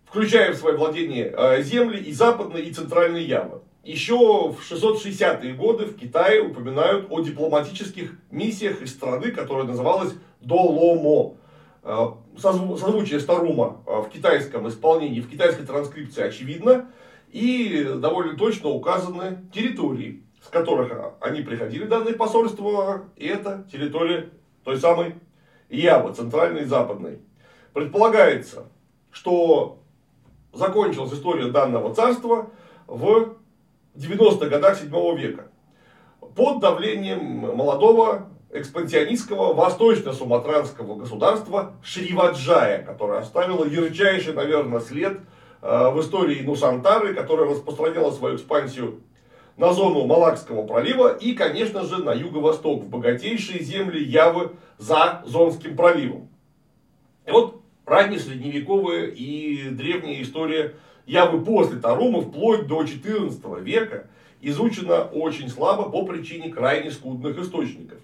Включая 0.04 0.52
в 0.52 0.58
свое 0.58 0.76
владение 0.76 1.34
э, 1.34 1.62
земли 1.62 1.98
и 1.98 2.12
западной, 2.12 2.64
и 2.64 2.74
центральной 2.74 3.24
Явы. 3.24 3.62
Еще 3.90 4.16
в 4.16 4.60
660-е 4.60 5.56
годы 5.56 5.86
в 5.86 5.98
Китае 5.98 6.44
упоминают 6.44 7.08
о 7.10 7.22
дипломатических 7.22 8.12
миссиях 8.30 8.84
из 8.84 8.92
страны, 8.92 9.32
которая 9.32 9.66
называлась 9.66 10.14
Доломо. 10.42 11.38
Э, 11.82 12.10
созвучие 12.38 13.20
Старума 13.20 13.82
э, 13.88 14.02
в 14.02 14.10
китайском 14.10 14.70
исполнении, 14.70 15.22
в 15.22 15.28
китайской 15.28 15.66
транскрипции 15.66 16.22
очевидно. 16.22 16.92
И 17.32 17.84
довольно 17.96 18.38
точно 18.38 18.70
указаны 18.70 19.40
территории, 19.52 20.22
с 20.46 20.50
которых 20.50 21.16
они 21.20 21.42
приходили, 21.42 21.86
данные 21.86 22.14
посольства. 22.14 23.06
И 23.16 23.26
это 23.26 23.68
территория 23.72 24.30
той 24.66 24.78
самой 24.78 25.16
Явы, 25.68 26.14
центральной 26.14 26.62
и 26.62 26.66
западной. 26.66 27.18
Предполагается, 27.74 28.68
что 29.10 29.80
закончилась 30.54 31.12
история 31.12 31.50
данного 31.50 31.96
царства 31.96 32.52
в 32.86 33.40
90-х 33.96 34.48
годах 34.48 34.78
7 34.78 35.18
века 35.18 35.48
под 36.36 36.60
давлением 36.60 37.56
молодого 37.56 38.30
экспансионистского 38.52 39.54
восточно-суматранского 39.54 40.96
государства 40.96 41.74
Шриваджая, 41.84 42.84
которое 42.84 43.20
оставило 43.20 43.66
ярчайший, 43.66 44.34
наверное, 44.34 44.80
след 44.80 45.20
э, 45.62 45.90
в 45.90 46.00
истории 46.00 46.42
Нусантары, 46.42 47.14
которая 47.14 47.50
распространяла 47.50 48.12
свою 48.12 48.38
экспансию 48.38 49.02
на 49.58 49.74
зону 49.74 50.06
Малакского 50.06 50.66
пролива 50.66 51.16
и, 51.16 51.34
конечно 51.34 51.84
же, 51.84 51.98
на 51.98 52.14
юго-восток, 52.14 52.84
в 52.84 52.90
богатейшие 52.90 53.62
земли 53.62 54.04
Явы 54.04 54.54
за 54.78 55.22
Зонским 55.26 55.76
проливом. 55.76 56.30
И 57.28 57.32
вот 57.32 57.62
раннесредневековая 57.86 59.08
и 59.08 59.70
древняя 59.70 60.22
история 60.22 60.76
Явы 61.10 61.44
после 61.44 61.80
Тарума, 61.80 62.22
вплоть 62.22 62.68
до 62.68 62.84
XIV 62.84 63.64
века, 63.64 64.06
изучена 64.42 65.06
очень 65.06 65.50
слабо 65.50 65.90
по 65.90 66.06
причине 66.06 66.50
крайне 66.50 66.92
скудных 66.92 67.36
источников. 67.40 67.98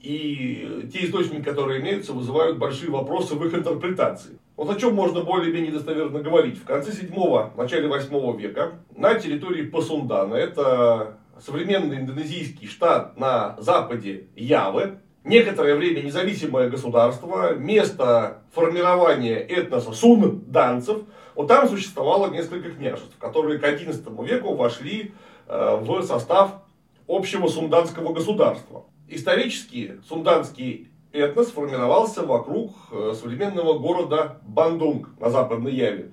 И 0.00 0.88
те 0.92 1.04
источники, 1.04 1.42
которые 1.42 1.80
имеются, 1.80 2.12
вызывают 2.12 2.58
большие 2.58 2.92
вопросы 2.92 3.34
в 3.34 3.44
их 3.44 3.54
интерпретации. 3.54 4.38
Вот 4.56 4.70
о 4.70 4.78
чем 4.78 4.94
можно 4.94 5.22
более-менее 5.22 5.72
достоверно 5.72 6.20
говорить. 6.20 6.58
В 6.58 6.64
конце 6.64 6.92
7-го, 6.92 7.54
начале 7.56 7.88
8 7.88 8.40
века 8.40 8.74
на 8.96 9.14
территории 9.14 9.64
Пасундана, 9.64 10.34
это 10.36 11.18
современный 11.44 11.96
индонезийский 11.96 12.68
штат 12.68 13.18
на 13.18 13.56
западе 13.58 14.28
Явы, 14.36 14.98
некоторое 15.24 15.74
время 15.74 16.02
независимое 16.02 16.70
государство, 16.70 17.56
место 17.56 18.42
формирования 18.52 19.38
этноса 19.38 19.90
сунданцев, 19.90 20.98
вот 21.38 21.46
там 21.46 21.68
существовало 21.68 22.32
несколько 22.32 22.70
княжеств, 22.70 23.16
которые 23.20 23.60
к 23.60 23.62
XI 23.62 24.26
веку 24.26 24.56
вошли 24.56 25.14
э, 25.46 25.76
в 25.80 26.02
состав 26.02 26.62
общего 27.06 27.46
сунданского 27.46 28.12
государства. 28.12 28.86
Исторически 29.06 30.00
сунданский 30.08 30.88
этнос 31.12 31.52
формировался 31.52 32.26
вокруг 32.26 32.72
э, 32.90 33.14
современного 33.14 33.78
города 33.78 34.40
Бандунг 34.48 35.10
на 35.20 35.30
Западной 35.30 35.72
Яве. 35.74 36.10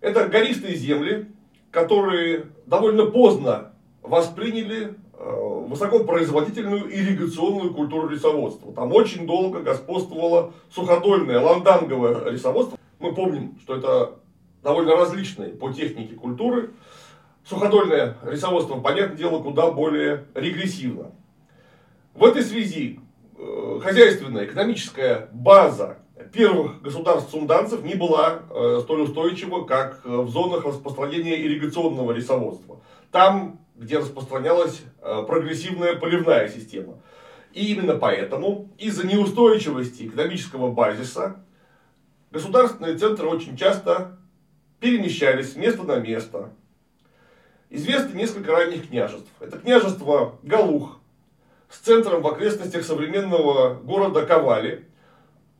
Это 0.00 0.26
гористые 0.28 0.76
земли, 0.76 1.26
которые 1.70 2.46
довольно 2.64 3.04
поздно 3.04 3.74
восприняли 4.00 4.94
э, 5.12 5.66
высокопроизводительную 5.68 6.90
ирригационную 6.90 7.74
культуру 7.74 8.08
лесоводства. 8.08 8.72
Там 8.72 8.94
очень 8.94 9.26
долго 9.26 9.60
господствовало 9.60 10.54
суходольное 10.70 11.38
ланданговое 11.38 12.30
лесоводство. 12.30 12.75
Мы 12.98 13.14
помним, 13.14 13.58
что 13.60 13.76
это 13.76 14.18
довольно 14.62 14.96
различные 14.96 15.50
по 15.50 15.72
технике 15.72 16.14
культуры. 16.14 16.70
Суходольное 17.44 18.16
лесоводство, 18.28 18.80
понятное 18.80 19.16
дело, 19.16 19.40
куда 19.40 19.70
более 19.70 20.26
регрессивно. 20.34 21.12
В 22.14 22.24
этой 22.24 22.42
связи 22.42 22.98
э, 23.38 23.80
хозяйственная, 23.82 24.46
экономическая 24.46 25.28
база 25.32 25.98
первых 26.32 26.82
государств 26.82 27.30
сунданцев 27.30 27.84
не 27.84 27.94
была 27.94 28.40
э, 28.50 28.80
столь 28.82 29.02
устойчива, 29.02 29.64
как 29.64 30.00
э, 30.04 30.08
в 30.08 30.28
зонах 30.30 30.64
распространения 30.64 31.40
ирригационного 31.40 32.12
лесоводства. 32.12 32.80
Там, 33.12 33.60
где 33.76 33.98
распространялась 33.98 34.82
прогрессивная 35.00 35.94
поливная 35.96 36.48
система. 36.48 36.94
И 37.52 37.72
именно 37.72 37.94
поэтому, 37.94 38.70
из-за 38.78 39.06
неустойчивости 39.06 40.08
экономического 40.08 40.72
базиса, 40.72 41.44
государственные 42.30 42.96
центры 42.96 43.26
очень 43.28 43.56
часто 43.56 44.18
перемещались 44.80 45.52
с 45.52 45.56
места 45.56 45.82
на 45.82 45.96
место. 45.96 46.50
Известны 47.70 48.16
несколько 48.16 48.52
ранних 48.52 48.88
княжеств. 48.88 49.28
Это 49.40 49.58
княжество 49.58 50.38
Галух, 50.42 51.00
с 51.68 51.78
центром 51.78 52.22
в 52.22 52.26
окрестностях 52.28 52.84
современного 52.84 53.74
города 53.74 54.24
Ковали, 54.24 54.86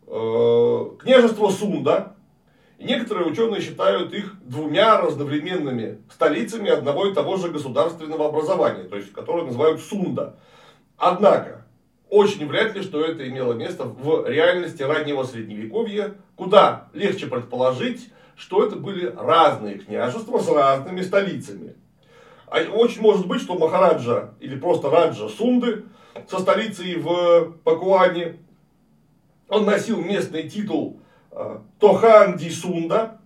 э, 0.07 0.91
княжество 1.01 1.51
Сунда. 1.51 2.15
И 2.79 2.85
некоторые 2.85 3.27
ученые 3.27 3.63
считают 3.63 4.13
их 4.13 4.35
двумя 4.45 5.01
разновременными 5.01 6.03
столицами 6.13 6.71
одного 6.71 7.07
и 7.07 7.15
того 7.15 7.39
же 7.39 7.51
государственного 7.51 8.29
образования, 8.29 8.85
то 8.85 8.97
есть 8.97 9.13
которые 9.13 9.47
называют 9.47 9.81
Сунда. 9.81 10.37
Однако, 10.99 11.66
очень 12.09 12.47
вряд 12.47 12.75
ли, 12.75 12.83
что 12.83 13.05
это 13.05 13.29
имело 13.29 13.53
место 13.53 13.85
в 13.85 14.29
реальности 14.29 14.83
раннего 14.83 15.25
средневековья, 15.25 16.15
куда 16.37 16.89
легче 16.93 17.27
предположить, 17.27 18.11
что 18.37 18.65
это 18.65 18.77
были 18.77 19.07
разные 19.07 19.79
княжества 19.79 20.39
с 20.39 20.49
разными 20.49 21.01
столицами. 21.03 21.75
А 22.47 22.61
очень 22.71 23.03
может 23.03 23.27
быть, 23.27 23.43
что 23.43 23.59
Махараджа 23.59 24.35
или 24.41 24.57
просто 24.57 24.89
Раджа 24.89 25.29
Сунды 25.29 25.85
со 26.29 26.39
столицей 26.39 26.97
в 26.97 27.55
Пакуане, 27.65 28.37
он 29.49 29.65
носил 29.65 30.01
местный 30.01 30.49
титул 30.49 31.01
э, 31.33 31.59
Тоханди 31.81 32.49
Сунда, 32.49 33.21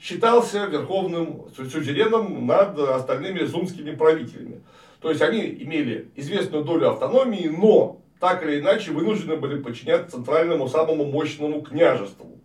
считался 0.00 0.66
верховным 0.66 1.46
сюзереном 1.56 2.46
над 2.46 2.78
остальными 2.78 3.44
сунскими 3.46 3.92
правителями. 3.92 4.62
То 5.00 5.10
есть 5.10 5.22
они 5.22 5.40
имели 5.40 6.10
известную 6.16 6.64
долю 6.64 6.90
автономии, 6.90 7.48
но 7.48 8.03
так 8.24 8.42
или 8.42 8.58
иначе 8.58 8.90
вынуждены 8.90 9.36
были 9.36 9.60
подчиняться 9.60 10.12
центральному 10.12 10.66
самому 10.66 11.04
мощному 11.04 11.60
княжеству. 11.60 12.40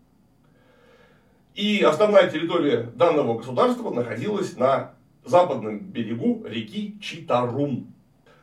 И 1.55 1.81
основная 1.83 2.29
территория 2.29 2.91
данного 2.95 3.37
государства 3.37 3.89
находилась 3.89 4.57
на 4.57 4.95
западном 5.23 5.79
берегу 5.79 6.43
реки 6.45 6.99
Читарум. 7.01 7.93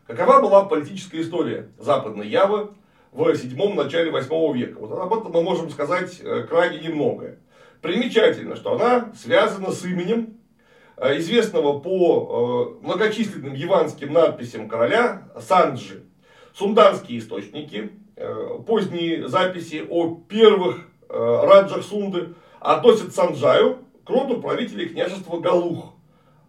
Какова 0.07 0.41
была 0.41 0.65
политическая 0.65 1.21
история 1.21 1.69
Западной 1.79 2.27
Явы 2.27 2.71
в 3.13 3.35
седьмом 3.37 3.77
начале 3.77 4.11
восьмого 4.11 4.55
века? 4.55 4.79
Вот 4.79 4.99
об 4.99 5.13
этом 5.13 5.31
мы 5.31 5.43
можем 5.43 5.69
сказать 5.69 6.19
э, 6.23 6.45
крайне 6.45 6.89
немногое. 6.89 7.39
Примечательно, 7.83 8.57
что 8.57 8.77
она 8.77 9.13
связана 9.15 9.73
с 9.73 9.85
именем 9.85 10.39
э, 10.97 11.19
известного 11.19 11.81
по 11.81 12.79
э, 12.81 12.87
многочисленным 12.87 13.53
яванским 13.53 14.15
надписям 14.15 14.71
короля 14.71 15.29
Санджи. 15.39 16.06
Сунданские 16.57 17.19
источники, 17.19 17.91
поздние 18.67 19.29
записи 19.29 19.85
о 19.91 20.15
первых 20.27 20.89
раджах 21.07 21.85
Сунды 21.85 22.35
относят 22.61 23.15
Санджаю 23.15 23.81
к 24.07 24.09
роду 24.09 24.41
правителей 24.41 24.89
княжества 24.89 25.39
Галух 25.39 25.93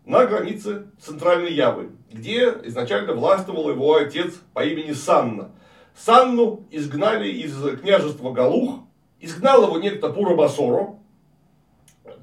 на 0.05 0.25
границе 0.25 0.91
Центральной 1.01 1.51
Явы, 1.51 1.89
где 2.09 2.55
изначально 2.63 3.15
властвовал 3.15 3.69
его 3.69 3.95
отец 3.95 4.35
по 4.53 4.63
имени 4.63 4.93
Санна. 4.93 5.51
Санну 5.93 6.65
изгнали 6.71 7.27
из 7.27 7.53
княжества 7.81 8.31
Галух, 8.31 8.79
изгнал 9.19 9.63
его 9.63 9.77
некто 9.77 10.07
Пурабасоро, 10.07 10.99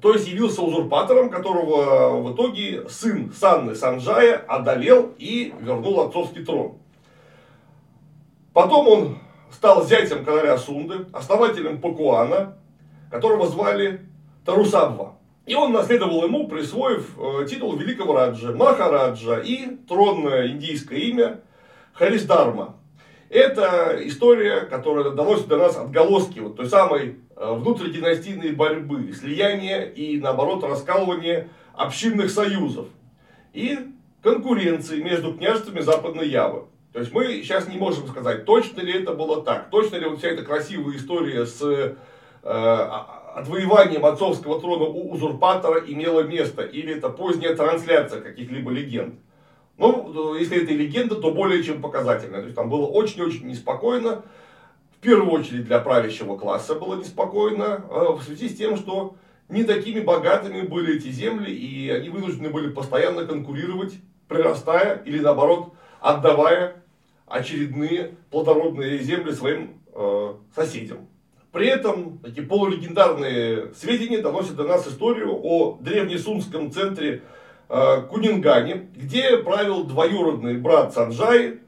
то 0.01 0.11
есть 0.11 0.27
явился 0.27 0.63
узурпатором, 0.63 1.29
которого 1.29 2.19
в 2.19 2.33
итоге 2.33 2.89
сын 2.89 3.31
Санны 3.31 3.75
Санджая 3.75 4.37
одолел 4.37 5.13
и 5.19 5.53
вернул 5.59 6.01
отцовский 6.01 6.43
трон. 6.43 6.79
Потом 8.55 8.87
он 8.87 9.17
стал 9.51 9.85
зятем 9.85 10.23
короля 10.23 10.57
Сунды, 10.57 11.07
основателем 11.11 11.81
Пакуана, 11.81 12.57
которого 13.11 13.47
звали 13.47 14.07
Тарусабва. 14.45 15.17
И 15.45 15.53
он 15.55 15.73
наследовал 15.73 16.23
ему, 16.23 16.47
присвоив 16.47 17.19
э, 17.19 17.47
титул 17.49 17.75
великого 17.75 18.13
Раджа, 18.13 18.53
Махараджа 18.53 19.41
и 19.41 19.75
тронное 19.89 20.47
индийское 20.47 20.99
имя 20.99 21.41
Харисдарма. 21.91 22.77
Это 23.29 23.97
история, 24.03 24.61
которая 24.61 25.09
доносит 25.09 25.49
до 25.49 25.57
нас 25.57 25.75
отголоски 25.75 26.39
вот 26.39 26.55
той 26.55 26.69
самой 26.69 27.19
э, 27.35 27.53
внутридинастийной 27.55 28.53
борьбы, 28.53 29.11
слияния 29.11 29.81
и, 29.81 30.17
наоборот, 30.17 30.63
раскалывания 30.63 31.49
общинных 31.73 32.31
союзов 32.31 32.87
и 33.51 33.79
конкуренции 34.23 35.01
между 35.01 35.33
княжествами 35.33 35.81
Западной 35.81 36.29
Явы. 36.29 36.67
То 36.95 37.01
есть 37.01 37.11
мы 37.11 37.25
сейчас 37.43 37.67
не 37.67 37.75
можем 37.75 38.07
сказать, 38.07 38.45
точно 38.45 38.79
ли 38.79 38.93
это 38.93 39.11
было 39.13 39.43
так, 39.43 39.69
точно 39.69 39.97
ли 39.97 40.05
вот 40.05 40.19
вся 40.19 40.29
эта 40.29 40.43
красивая 40.43 40.95
история 40.95 41.45
с 41.45 41.61
э, 41.61 41.93
отвоеванием 42.41 44.05
отцовского 44.05 44.61
трона 44.61 44.85
у 44.85 45.11
узурпатора 45.11 45.83
имело 45.85 46.21
место, 46.21 46.61
или 46.61 46.95
это 46.95 47.09
поздняя 47.09 47.53
трансляция 47.53 48.21
каких-либо 48.21 48.71
легенд. 48.71 49.15
Ну, 49.77 50.35
если 50.35 50.63
это 50.63 50.71
легенда, 50.71 51.15
то 51.15 51.31
более 51.31 51.61
чем 51.63 51.81
показательная. 51.81 52.39
То 52.39 52.45
есть 52.45 52.55
там 52.55 52.69
было 52.69 52.85
очень-очень 52.85 53.45
неспокойно. 53.45 54.23
В 54.97 55.01
первую 55.01 55.31
очередь 55.31 55.65
для 55.65 55.79
правящего 55.79 56.37
класса 56.37 56.75
было 56.75 56.95
неспокойно, 56.95 57.83
а 57.89 58.13
в 58.13 58.23
связи 58.23 58.47
с 58.47 58.55
тем, 58.55 58.77
что 58.77 59.17
не 59.49 59.65
такими 59.65 59.99
богатыми 59.99 60.61
были 60.61 60.95
эти 60.95 61.09
земли, 61.09 61.53
и 61.53 61.89
они 61.89 62.07
вынуждены 62.07 62.51
были 62.51 62.69
постоянно 62.69 63.25
конкурировать, 63.25 63.95
прирастая 64.29 65.03
или 65.03 65.19
наоборот 65.19 65.73
отдавая 65.99 66.84
очередные 67.27 68.15
плодородные 68.29 68.99
земли 68.99 69.31
своим 69.31 69.81
э, 69.93 70.33
соседям 70.55 71.07
При 71.51 71.67
этом 71.67 72.19
такие 72.19 72.45
полулегендарные 72.45 73.73
сведения 73.73 74.21
доносят 74.21 74.55
до 74.55 74.63
нас 74.63 74.87
историю 74.87 75.39
о 75.41 75.77
древнесунском 75.81 76.71
центре 76.71 77.23
э, 77.69 78.01
Кунингане, 78.09 78.89
где 78.95 79.37
правил 79.37 79.83
двоюродный 79.85 80.57
брат 80.57 80.93
Санджай 80.93 81.59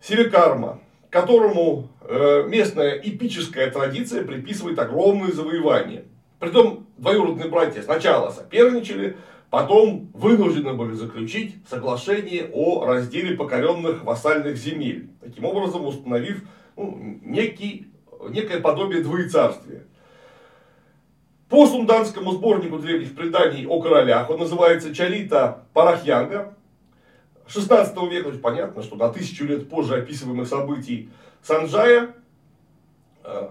Севекарма, 0.00 0.80
которому 1.10 1.88
э, 2.02 2.44
местная 2.46 2.92
эпическая 2.92 3.70
традиция 3.70 4.24
приписывает 4.24 4.78
огромные 4.78 5.32
завоевания. 5.32 6.04
Притом 6.38 6.86
двоюродные 6.98 7.48
братья 7.48 7.82
сначала 7.82 8.30
соперничали, 8.30 9.16
потом 9.50 10.10
вынуждены 10.12 10.74
были 10.74 10.92
заключить 10.92 11.56
соглашение 11.68 12.50
о 12.52 12.84
разделе 12.84 13.36
покоренных 13.36 14.04
вассальных 14.04 14.56
земель, 14.56 15.10
таким 15.20 15.44
образом 15.44 15.86
установив 15.86 16.42
ну, 16.76 17.18
некий, 17.22 17.88
некое 18.30 18.60
подобие 18.60 19.02
двоецарствия. 19.02 19.84
По 21.48 21.66
сунданскому 21.66 22.32
сборнику 22.32 22.78
древних 22.78 23.14
преданий 23.14 23.66
о 23.66 23.80
королях, 23.80 24.28
он 24.30 24.40
называется 24.40 24.92
Чарита 24.94 25.64
Парахьянга, 25.72 26.54
16 27.46 27.96
века, 28.10 28.24
то 28.24 28.30
есть 28.30 28.42
понятно, 28.42 28.82
что 28.82 28.96
на 28.96 29.08
тысячу 29.10 29.44
лет 29.44 29.68
позже 29.68 29.94
описываемых 29.94 30.48
событий 30.48 31.10
Санджая 31.42 32.14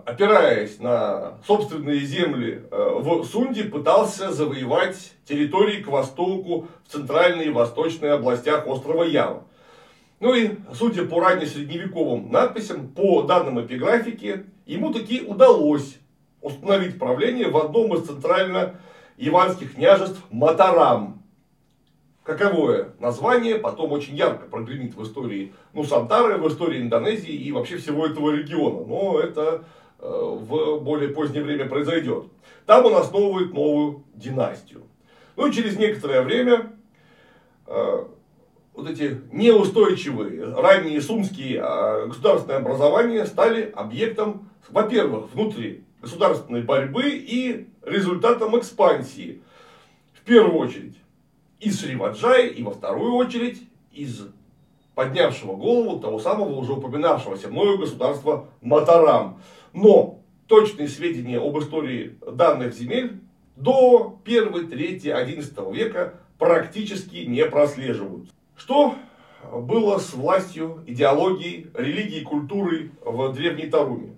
опираясь 0.06 0.80
на 0.80 1.34
собственные 1.46 2.00
земли 2.00 2.64
э, 2.72 2.94
в 3.00 3.26
Сунде, 3.26 3.66
пытался 3.66 4.32
завоевать 4.32 5.14
территории 5.28 5.82
к 5.82 5.88
востоку 5.88 6.68
в 6.88 6.92
центральной 6.92 7.48
и 7.48 7.50
восточной 7.50 8.14
областях 8.14 8.68
острова 8.68 9.04
Ява. 9.04 9.44
Ну 10.22 10.34
и, 10.34 10.52
судя 10.74 11.06
по 11.06 11.20
раннесредневековым 11.20 12.32
надписям, 12.32 12.88
по 12.88 13.24
данным 13.24 13.60
эпиграфики, 13.60 14.46
ему 14.66 14.94
таки 14.94 15.22
удалось 15.22 15.98
установить 16.42 16.98
правление 16.98 17.50
в 17.50 17.58
одном 17.58 17.96
из 17.96 18.08
центрально-иванских 18.08 19.76
княжеств 19.76 20.22
Матарам. 20.32 21.22
Каковое 22.26 22.90
название 23.00 23.60
потом 23.60 23.92
очень 23.92 24.16
ярко 24.16 24.48
прогремит 24.48 24.96
в 24.96 25.04
истории 25.04 25.54
Нусантары, 25.74 26.40
в 26.40 26.48
истории 26.48 26.82
Индонезии 26.82 27.32
и 27.32 27.52
вообще 27.52 27.78
всего 27.78 28.08
этого 28.08 28.32
региона. 28.32 28.84
Но 28.84 29.20
это 29.20 29.64
э, 30.00 30.08
в 30.10 30.80
более 30.80 31.10
позднее 31.10 31.44
время 31.44 31.70
произойдет. 31.70 32.26
Там 32.66 32.84
он 32.88 32.96
основывает 32.96 33.54
новую 33.54 34.06
династию. 34.16 34.82
Ну 35.36 35.46
и 35.46 35.52
через 35.52 35.78
некоторое 35.78 36.24
время 36.24 36.74
э, 37.68 38.06
вот 38.74 38.90
эти 38.90 39.22
неустойчивые 39.32 40.52
ранние 40.52 41.02
сумские 41.02 41.62
э, 41.64 42.08
государственные 42.08 42.58
образования 42.58 43.28
стали 43.28 43.72
объектом, 43.76 44.50
во-первых, 44.70 45.32
внутри 45.32 45.84
государственной 46.02 46.64
борьбы 46.64 47.04
и 47.08 47.68
результатом 47.84 48.58
экспансии. 48.58 49.44
В 50.14 50.22
первую 50.22 50.58
очередь 50.58 50.98
из 51.66 51.82
Шриваджая 51.82 52.48
и 52.48 52.62
во 52.62 52.72
вторую 52.72 53.16
очередь 53.16 53.60
из 53.92 54.28
поднявшего 54.94 55.56
голову 55.56 56.00
того 56.00 56.20
самого 56.20 56.56
уже 56.56 56.74
упоминавшегося 56.74 57.50
мною 57.50 57.80
государства 57.80 58.50
Матарам. 58.62 59.42
Но 59.74 60.20
точные 60.48 60.88
сведения 60.88 61.40
об 61.40 61.58
истории 61.58 62.18
данных 62.22 62.76
земель 62.76 63.20
до 63.56 64.20
1, 64.24 64.70
3, 64.70 65.10
11 65.10 65.58
века 65.74 66.20
практически 66.38 67.26
не 67.26 67.44
прослеживаются. 67.46 68.32
Что 68.56 68.96
было 69.52 69.98
с 69.98 70.14
властью, 70.14 70.84
идеологией, 70.86 71.72
религией, 71.74 72.24
культурой 72.24 72.92
в 73.04 73.34
Древней 73.34 73.68
Таруме? 73.72 74.16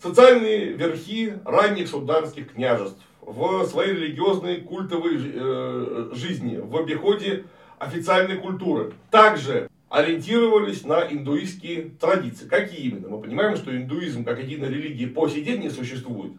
Социальные 0.00 0.74
верхи 0.74 1.34
ранних 1.44 1.88
суданских 1.88 2.52
княжеств 2.52 3.00
в 3.22 3.64
своей 3.66 3.92
религиозной 3.92 4.60
культовой 4.60 5.16
э, 5.16 6.10
жизни, 6.12 6.56
в 6.56 6.76
обиходе 6.76 7.44
официальной 7.78 8.36
культуры. 8.36 8.92
Также 9.10 9.68
ориентировались 9.88 10.84
на 10.84 11.00
индуистские 11.10 11.90
традиции. 12.00 12.48
Какие 12.48 12.88
именно? 12.88 13.08
Мы 13.08 13.20
понимаем, 13.20 13.56
что 13.56 13.74
индуизм 13.74 14.24
как 14.24 14.42
единая 14.42 14.68
религия 14.68 15.06
по 15.06 15.28
сей 15.28 15.44
день 15.44 15.60
не 15.60 15.70
существует. 15.70 16.32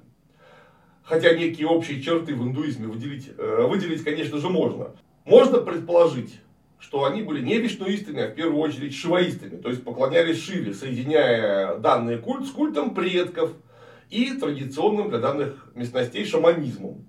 Хотя 1.04 1.34
некие 1.34 1.68
общие 1.68 2.02
черты 2.02 2.36
в 2.36 2.44
индуизме 2.44 2.88
выделить, 2.88 3.32
э, 3.38 3.66
выделить, 3.68 4.04
конечно 4.04 4.38
же, 4.38 4.50
можно. 4.50 4.92
Можно 5.26 5.60
предположить, 5.60 6.40
что 6.80 7.06
они 7.06 7.22
были 7.22 7.42
не 7.42 7.60
вишнуистами, 7.60 8.24
а 8.24 8.28
в 8.30 8.36
первую 8.36 8.60
очередь 8.60 8.94
шиваистами. 8.94 9.56
То 9.62 9.70
есть 9.70 9.84
поклонялись 9.84 10.42
Шиве, 10.44 10.74
соединяя 10.74 11.78
данный 11.78 12.18
культ 12.18 12.46
с 12.46 12.52
культом 12.52 12.94
предков– 12.94 13.54
и 14.10 14.32
традиционным 14.34 15.10
для 15.10 15.20
данных 15.20 15.72
местностей 15.76 16.26
шаманизмом, 16.26 17.06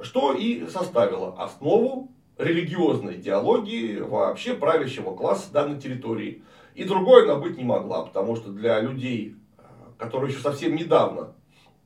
что 0.00 0.32
и 0.32 0.66
составило 0.68 1.34
основу 1.42 2.12
религиозной 2.38 3.16
идеологии 3.16 3.98
вообще 3.98 4.54
правящего 4.54 5.14
класса 5.14 5.52
данной 5.52 5.80
территории. 5.80 6.42
И 6.74 6.84
другой 6.84 7.24
она 7.24 7.36
быть 7.36 7.56
не 7.56 7.64
могла, 7.64 8.04
потому 8.04 8.34
что 8.36 8.50
для 8.50 8.80
людей, 8.80 9.36
которые 9.98 10.32
еще 10.32 10.42
совсем 10.42 10.74
недавно 10.74 11.34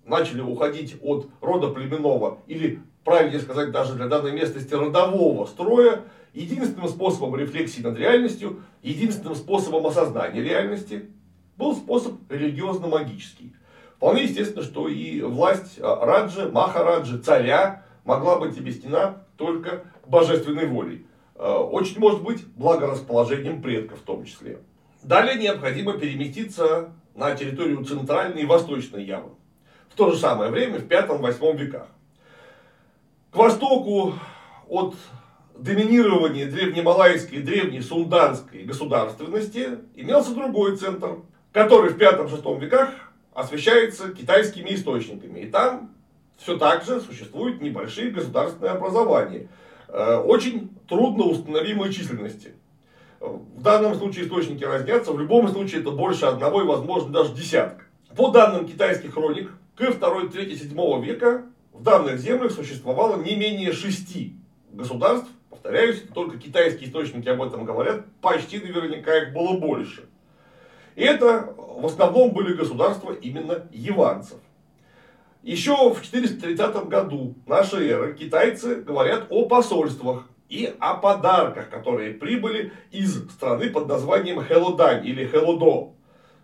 начали 0.04 0.40
уходить 0.40 0.96
от 1.02 1.28
рода 1.42 1.68
племенного 1.68 2.38
или, 2.46 2.80
правильнее 3.04 3.40
сказать, 3.40 3.70
даже 3.70 3.94
для 3.94 4.08
данной 4.08 4.32
местности 4.32 4.72
родового 4.72 5.44
строя, 5.44 6.04
единственным 6.32 6.88
способом 6.88 7.36
рефлексии 7.36 7.82
над 7.82 7.98
реальностью, 7.98 8.62
единственным 8.82 9.34
способом 9.34 9.86
осознания 9.86 10.42
реальности 10.42 11.10
был 11.56 11.74
способ 11.74 12.14
религиозно-магический. 12.30 13.52
Вполне 13.98 14.22
естественно, 14.22 14.62
что 14.62 14.88
и 14.88 15.20
власть 15.22 15.78
а, 15.80 16.06
Раджи, 16.06 16.48
Махараджи, 16.48 17.18
царя 17.18 17.82
могла 18.04 18.38
быть 18.38 18.56
объяснена 18.56 19.24
только 19.36 19.82
божественной 20.06 20.66
волей. 20.66 21.04
А, 21.34 21.58
очень 21.58 21.98
может 21.98 22.22
быть 22.22 22.46
благорасположением 22.54 23.60
предков 23.60 23.98
в 23.98 24.02
том 24.02 24.24
числе. 24.24 24.60
Далее 25.02 25.34
необходимо 25.34 25.98
переместиться 25.98 26.92
на 27.16 27.34
территорию 27.34 27.84
центральной 27.84 28.42
и 28.42 28.46
восточной 28.46 29.02
Явы. 29.02 29.30
В 29.88 29.96
то 29.96 30.12
же 30.12 30.16
самое 30.16 30.52
время, 30.52 30.78
в 30.78 30.86
5-8 30.86 31.56
веках. 31.56 31.88
К 33.32 33.36
востоку 33.36 34.14
от 34.68 34.94
доминирования 35.56 36.46
древнемалайской 36.46 37.38
и 37.38 37.42
древнесунданской 37.42 38.62
государственности 38.62 39.80
имелся 39.96 40.34
другой 40.34 40.76
центр, 40.76 41.16
который 41.52 41.90
в 41.90 41.98
5-6 41.98 42.60
веках 42.60 42.90
освещается 43.38 44.08
китайскими 44.08 44.74
источниками. 44.74 45.40
И 45.40 45.46
там 45.46 45.92
все 46.38 46.58
так 46.58 46.84
же 46.84 47.00
существуют 47.00 47.62
небольшие 47.62 48.10
государственные 48.10 48.72
образования. 48.72 49.48
Э, 49.86 50.16
очень 50.16 50.70
трудно 50.88 51.24
установимой 51.24 51.92
численности. 51.92 52.54
В 53.20 53.62
данном 53.62 53.94
случае 53.94 54.24
источники 54.24 54.64
разнятся, 54.64 55.12
в 55.12 55.20
любом 55.20 55.48
случае 55.48 55.82
это 55.82 55.92
больше 55.92 56.26
одного 56.26 56.62
и 56.62 56.64
возможно 56.64 57.12
даже 57.12 57.32
десятка. 57.32 57.84
По 58.16 58.30
данным 58.30 58.66
китайских 58.66 59.14
хроник, 59.14 59.52
к 59.76 59.88
2, 59.88 60.28
3, 60.28 60.56
7 60.56 61.04
века 61.04 61.44
в 61.72 61.82
данных 61.84 62.18
землях 62.18 62.50
существовало 62.50 63.22
не 63.22 63.36
менее 63.36 63.72
шести 63.72 64.34
государств. 64.72 65.28
Повторяюсь, 65.48 66.02
только 66.12 66.38
китайские 66.38 66.88
источники 66.88 67.28
об 67.28 67.42
этом 67.42 67.64
говорят, 67.64 68.04
почти 68.20 68.58
наверняка 68.58 69.16
их 69.16 69.32
было 69.32 69.58
больше. 69.58 70.08
Это 70.98 71.54
в 71.56 71.86
основном 71.86 72.32
были 72.32 72.54
государства 72.54 73.12
именно 73.12 73.68
яванцев. 73.70 74.38
Еще 75.44 75.94
в 75.94 76.02
430 76.02 76.88
году 76.88 77.36
нашей 77.46 77.88
эры 77.88 78.14
китайцы 78.14 78.82
говорят 78.82 79.26
о 79.30 79.46
посольствах 79.46 80.28
и 80.48 80.74
о 80.80 80.94
подарках, 80.94 81.70
которые 81.70 82.14
прибыли 82.14 82.72
из 82.90 83.30
страны 83.30 83.70
под 83.70 83.86
названием 83.86 84.42
Хелодань 84.42 85.06
или 85.06 85.24
Хелодо. 85.24 85.92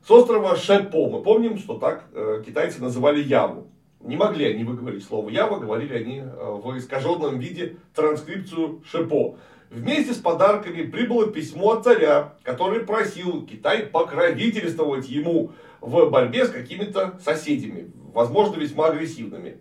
С 0.07 0.11
острова 0.13 0.55
Шепо. 0.55 1.11
Мы 1.11 1.21
помним, 1.23 1.59
что 1.59 1.79
так 1.79 2.05
э, 2.13 2.45
китайцы 2.47 2.81
называли 2.81 3.21
Яву. 3.21 3.67
Не 4.01 4.17
могли 4.17 4.45
они 4.45 4.63
выговорить 4.63 5.05
слово 5.05 5.31
Ява, 5.31 5.59
говорили 5.59 5.95
они 5.95 6.19
э, 6.21 6.25
в 6.29 6.79
искаженном 6.79 7.41
виде 7.41 7.79
транскрипцию 7.93 8.85
Шепо. 8.89 9.37
Вместе 9.75 10.15
с 10.15 10.19
подарками 10.19 10.85
прибыло 10.85 11.27
письмо 11.27 11.73
от 11.73 11.83
царя, 11.83 12.35
который 12.45 12.87
просил 12.87 13.45
Китай 13.45 13.83
покровительствовать 13.83 15.09
ему 15.09 15.51
в 15.81 16.11
борьбе 16.11 16.47
с 16.47 16.51
какими-то 16.51 17.19
соседями, 17.21 17.91
возможно, 18.13 18.61
весьма 18.61 18.87
агрессивными. 18.87 19.59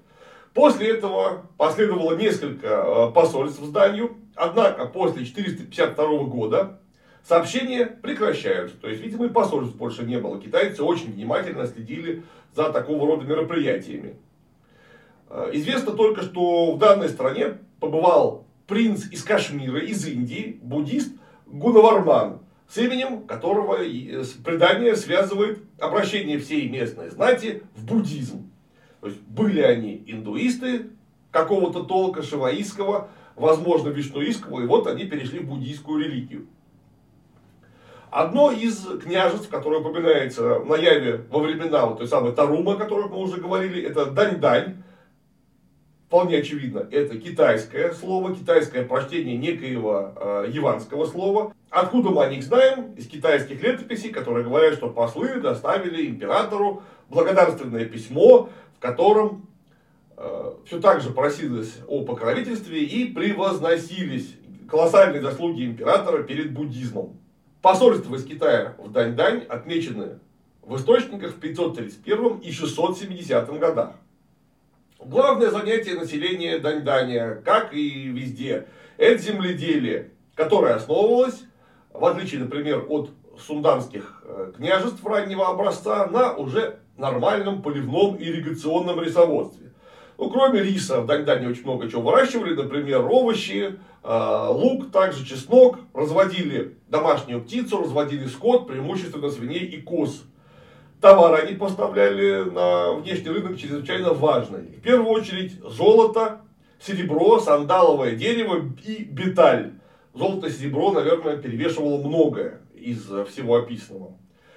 После 0.54 0.92
этого 0.92 1.48
последовало 1.58 2.16
несколько 2.16 2.68
э, 2.68 3.12
посольств 3.12 3.60
в 3.60 3.66
зданию, 3.66 4.16
однако 4.36 4.86
после 4.86 5.26
452 5.26 6.06
года 6.26 6.80
сообщения 7.24 7.88
прекращаются. 7.88 8.78
То 8.78 8.90
есть, 8.90 9.02
видимо, 9.02 9.26
и 9.26 9.30
посольств 9.30 9.76
больше 9.76 10.04
не 10.04 10.20
было. 10.20 10.40
Китайцы 10.40 10.84
очень 10.84 11.12
внимательно 11.12 11.66
следили 11.66 12.22
за 12.56 12.72
такого 12.72 13.08
рода 13.08 13.26
мероприятиями. 13.26 14.16
Э, 15.32 15.50
известно 15.54 15.94
только, 15.94 16.22
что 16.22 16.74
в 16.74 16.78
данной 16.78 17.10
стране 17.10 17.58
побывал 17.80 18.43
принц 18.68 19.06
из 19.12 19.24
Кашмира, 19.24 19.80
из 19.80 20.06
Индии, 20.08 20.60
буддист 20.62 21.14
Гунаварман, 21.48 22.40
с 22.68 22.78
именем 22.78 23.24
которого 23.24 23.78
предание 24.44 24.96
связывает 24.96 25.60
обращение 25.80 26.40
всей 26.40 26.70
местной 26.70 27.10
знати 27.10 27.64
в 27.76 27.86
буддизм. 27.86 28.50
То 29.02 29.08
есть 29.08 29.20
были 29.22 29.62
они 29.62 30.04
индуисты 30.08 30.92
какого-то 31.32 31.84
толка 31.84 32.24
шиваистского, 32.24 33.10
возможно 33.36 33.90
вишнуистского, 33.90 34.62
и 34.62 34.66
вот 34.66 34.88
они 34.88 35.06
перешли 35.06 35.40
в 35.40 35.50
буддийскую 35.50 36.04
религию. 36.04 36.48
Одно 38.12 38.52
из 38.52 38.86
княжеств, 39.04 39.50
которое 39.50 39.82
упоминается 39.82 40.60
на 40.60 40.76
Яве 40.76 41.26
во 41.32 41.40
времена 41.40 41.88
вот 41.88 41.98
той 41.98 42.08
самой 42.08 42.32
Тарума, 42.32 42.74
о 42.74 42.78
которых 42.78 43.10
мы 43.10 43.18
уже 43.18 43.42
говорили, 43.42 43.82
это 43.82 44.06
Дань-Дань. 44.06 44.84
Вполне 46.14 46.38
очевидно, 46.38 46.88
это 46.92 47.18
китайское 47.18 47.92
слово, 47.92 48.36
китайское 48.36 48.86
прочтение 48.86 49.36
некоего 49.36 50.14
э, 50.16 50.46
яванского 50.52 51.08
слова. 51.08 51.56
Откуда 51.72 52.12
мы 52.12 52.24
о 52.24 52.30
них 52.30 52.44
знаем? 52.44 52.94
Из 52.94 53.08
китайских 53.08 53.64
летописей, 53.64 54.12
которые 54.12 54.46
говорят, 54.46 54.76
что 54.76 54.90
послы 54.90 55.42
доставили 55.42 56.06
императору 56.06 56.84
благодарственное 57.10 57.86
письмо, 57.86 58.52
в 58.78 58.80
котором 58.80 59.48
э, 60.16 60.54
все 60.68 60.80
так 60.80 61.02
же 61.02 61.10
просилось 61.10 61.80
о 61.88 62.04
покровительстве 62.04 62.84
и 62.84 63.12
превозносились 63.12 64.36
колоссальные 64.70 65.24
заслуги 65.24 65.66
императора 65.66 66.22
перед 66.22 66.54
буддизмом. 66.54 67.18
Посольства 67.64 68.14
из 68.18 68.24
Китая 68.24 68.76
в 68.78 68.92
Дань-Дань 68.92 69.46
отмечены 69.50 70.20
в 70.62 70.76
источниках 70.76 71.32
в 71.32 71.40
531 71.40 72.38
и 72.38 72.52
670 72.52 73.60
годах. 73.60 73.96
Главное 75.06 75.50
занятие 75.50 75.96
населения 75.96 76.60
Дань-Даня, 76.60 77.42
как 77.44 77.74
и 77.74 78.08
везде, 78.08 78.68
это 78.98 79.22
земледелие, 79.22 80.12
которое 80.36 80.76
основывалось, 80.76 81.42
в 81.92 82.06
отличие, 82.06 82.40
например, 82.40 82.86
от 82.88 83.10
сунданских 83.38 84.24
э, 84.24 84.54
княжеств 84.56 85.06
раннего 85.06 85.50
образца, 85.50 86.08
на 86.08 86.34
уже 86.34 86.80
нормальном 86.96 87.62
поливном 87.62 88.16
ирригационном 88.18 89.02
рисоводстве. 89.02 89.74
Ну, 90.18 90.30
кроме 90.30 90.62
риса, 90.62 91.02
в 91.02 91.06
Дагдане 91.06 91.50
очень 91.50 91.64
много 91.64 91.90
чего 91.90 92.04
выращивали, 92.04 92.54
например, 92.54 93.06
овощи, 93.06 93.80
э, 94.04 94.48
лук, 94.52 94.92
также 94.92 95.26
чеснок, 95.26 95.80
разводили 95.94 96.78
домашнюю 96.88 97.42
птицу, 97.42 97.82
разводили 97.82 98.28
скот, 98.28 98.68
преимущественно 98.68 99.30
свиней 99.30 99.66
и 99.66 99.82
коз. 99.82 100.24
Товары 101.04 101.42
они 101.42 101.56
поставляли 101.56 102.50
на 102.50 102.94
внешний 102.94 103.30
рынок 103.30 103.58
чрезвычайно 103.58 104.14
важные. 104.14 104.62
В 104.62 104.82
первую 104.82 105.10
очередь 105.10 105.60
золото, 105.62 106.40
серебро, 106.80 107.42
сандаловое 107.42 108.16
дерево 108.16 108.62
и 108.86 109.04
беталь. 109.04 109.74
Золото 110.14 110.48
и 110.48 110.50
серебро, 110.50 110.94
наверное, 110.94 111.36
перевешивало 111.36 111.98
многое 111.98 112.62
из 112.74 113.02
всего 113.28 113.58
описанного. 113.58 114.14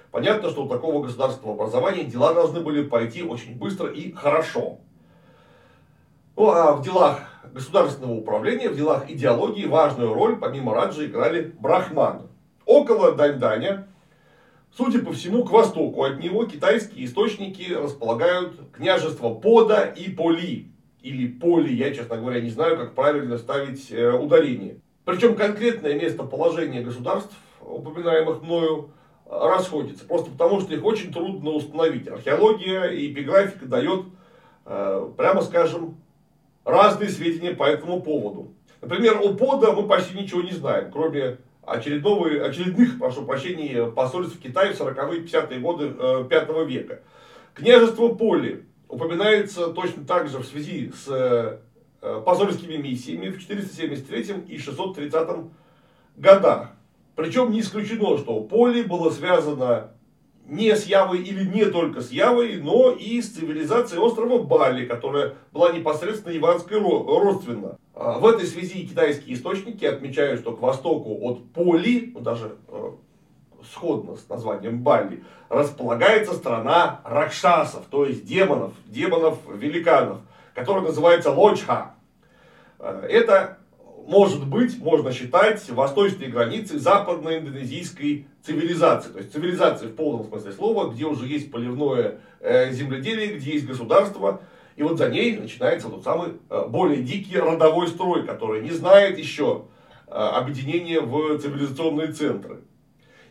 Понятно, 0.09 0.49
что 0.49 0.63
у 0.63 0.69
такого 0.69 1.03
государственного 1.03 1.55
образования 1.55 2.05
дела 2.05 2.33
должны 2.33 2.61
были 2.61 2.81
пойти 2.81 3.23
очень 3.23 3.57
быстро 3.57 3.91
и 3.91 4.13
хорошо. 4.13 4.79
Ну 6.37 6.49
а 6.49 6.77
в 6.77 6.81
делах 6.81 7.23
государственного 7.51 8.13
управления, 8.13 8.69
в 8.69 8.75
делах 8.77 9.11
идеологии 9.11 9.65
важную 9.65 10.13
роль, 10.13 10.37
помимо 10.37 10.73
Раджи, 10.73 11.07
играли 11.07 11.53
брахманы. 11.59 12.29
Около 12.65 13.11
Даньданя, 13.11 13.89
судя 14.77 14.99
по 14.99 15.11
всему, 15.11 15.43
к 15.43 15.51
востоку 15.51 16.03
от 16.03 16.19
него 16.19 16.45
китайские 16.45 17.05
источники 17.05 17.73
располагают 17.73 18.55
княжество 18.71 19.33
Пода 19.33 19.83
и 19.83 20.09
Поли. 20.11 20.71
Или 21.01 21.27
Поли, 21.27 21.73
я, 21.73 21.93
честно 21.93 22.17
говоря, 22.17 22.41
не 22.41 22.49
знаю, 22.49 22.77
как 22.77 22.93
правильно 22.93 23.37
ставить 23.37 23.91
э, 23.91 24.11
ударение. 24.11 24.79
Причем 25.03 25.35
конкретное 25.35 25.95
местоположение 25.99 26.83
государств, 26.83 27.33
упоминаемых 27.61 28.43
мною, 28.43 28.91
расходится. 29.25 30.05
Просто 30.05 30.31
потому, 30.31 30.61
что 30.61 30.73
их 30.73 30.83
очень 30.83 31.11
трудно 31.11 31.51
установить. 31.51 32.07
Археология 32.07 32.85
и 32.85 33.11
эпиграфика 33.11 33.65
дает, 33.65 34.05
э, 34.65 35.11
прямо 35.17 35.41
скажем, 35.41 35.97
разные 36.65 37.09
сведения 37.09 37.55
по 37.55 37.63
этому 37.63 38.01
поводу. 38.01 38.53
Например, 38.81 39.19
о 39.23 39.33
Пода 39.33 39.71
мы 39.71 39.87
почти 39.87 40.15
ничего 40.17 40.41
не 40.41 40.51
знаем, 40.51 40.91
кроме 40.91 41.37
очередного, 41.67 42.27
очередных, 42.45 42.97
прошу 42.97 43.25
прощения, 43.25 43.85
посольств 43.85 44.39
Китая 44.39 44.73
в 44.73 44.79
40-е 44.79 45.23
50-е 45.23 45.59
годы 45.59 45.93
э, 45.99 46.25
5 46.29 46.67
века. 46.67 47.01
Княжество 47.53 48.09
Поли 48.09 48.63
упоминается 48.87 49.67
точно 49.67 50.05
так 50.05 50.29
же 50.29 50.39
в 50.39 50.45
связи 50.45 50.91
с 50.95 51.07
э, 52.01 52.21
посольскими 52.25 52.77
миссиями 52.77 53.29
в 53.29 53.39
473 53.39 54.45
и 54.47 54.57
630 54.57 55.27
годах. 56.15 56.69
Причем 57.15 57.51
не 57.51 57.59
исключено, 57.59 58.17
что 58.17 58.41
Поли 58.41 58.83
было 58.83 59.09
связано 59.09 59.91
не 60.47 60.75
с 60.75 60.85
Явой 60.85 61.19
или 61.19 61.43
не 61.43 61.65
только 61.65 62.01
с 62.01 62.11
Явой, 62.11 62.55
но 62.57 62.91
и 62.91 63.21
с 63.21 63.29
цивилизацией 63.31 64.01
острова 64.01 64.39
Бали, 64.39 64.85
которая 64.85 65.35
была 65.51 65.71
непосредственно 65.71 66.35
иванской 66.35 66.79
родственна. 66.79 67.77
А, 67.93 68.19
в 68.19 68.25
этой 68.25 68.45
связи 68.45 68.87
китайские 68.87 69.35
источники 69.35 69.83
отмечают, 69.85 70.39
что 70.39 70.53
к 70.53 70.61
востоку 70.61 71.17
от 71.21 71.51
Поли, 71.51 72.11
ну, 72.13 72.21
даже 72.21 72.55
э, 72.69 72.91
сходно 73.73 74.15
с 74.15 74.29
названием 74.29 74.81
Бали, 74.81 75.23
располагается 75.49 76.33
страна 76.33 77.01
ракшасов, 77.03 77.85
то 77.89 78.05
есть 78.05 78.25
демонов, 78.25 78.73
демонов-великанов, 78.85 80.19
которая 80.53 80.83
называется 80.83 81.31
Лочха. 81.31 81.95
Э, 82.79 83.05
это 83.09 83.57
может 84.07 84.47
быть, 84.47 84.79
можно 84.79 85.11
считать 85.11 85.69
восточной 85.69 86.27
границей 86.27 86.79
западной 86.79 87.39
индонезийской 87.39 88.27
цивилизации. 88.41 89.11
То 89.11 89.17
есть 89.19 89.33
цивилизации 89.33 89.87
в 89.87 89.95
полном 89.95 90.25
смысле 90.25 90.53
слова, 90.53 90.89
где 90.89 91.05
уже 91.05 91.27
есть 91.27 91.51
поливное 91.51 92.21
э, 92.39 92.71
земледелие, 92.71 93.35
где 93.35 93.51
есть 93.51 93.67
государство. 93.67 94.41
И 94.77 94.83
вот 94.83 94.97
за 94.97 95.09
ней 95.09 95.35
начинается 95.35 95.89
тот 95.89 96.05
самый 96.05 96.35
э, 96.49 96.67
более 96.69 97.03
дикий 97.03 97.37
родовой 97.37 97.89
строй, 97.89 98.25
который 98.25 98.61
не 98.61 98.71
знает 98.71 99.17
еще 99.17 99.65
э, 100.07 100.11
объединения 100.11 101.01
в 101.01 101.37
цивилизационные 101.39 102.13
центры. 102.13 102.61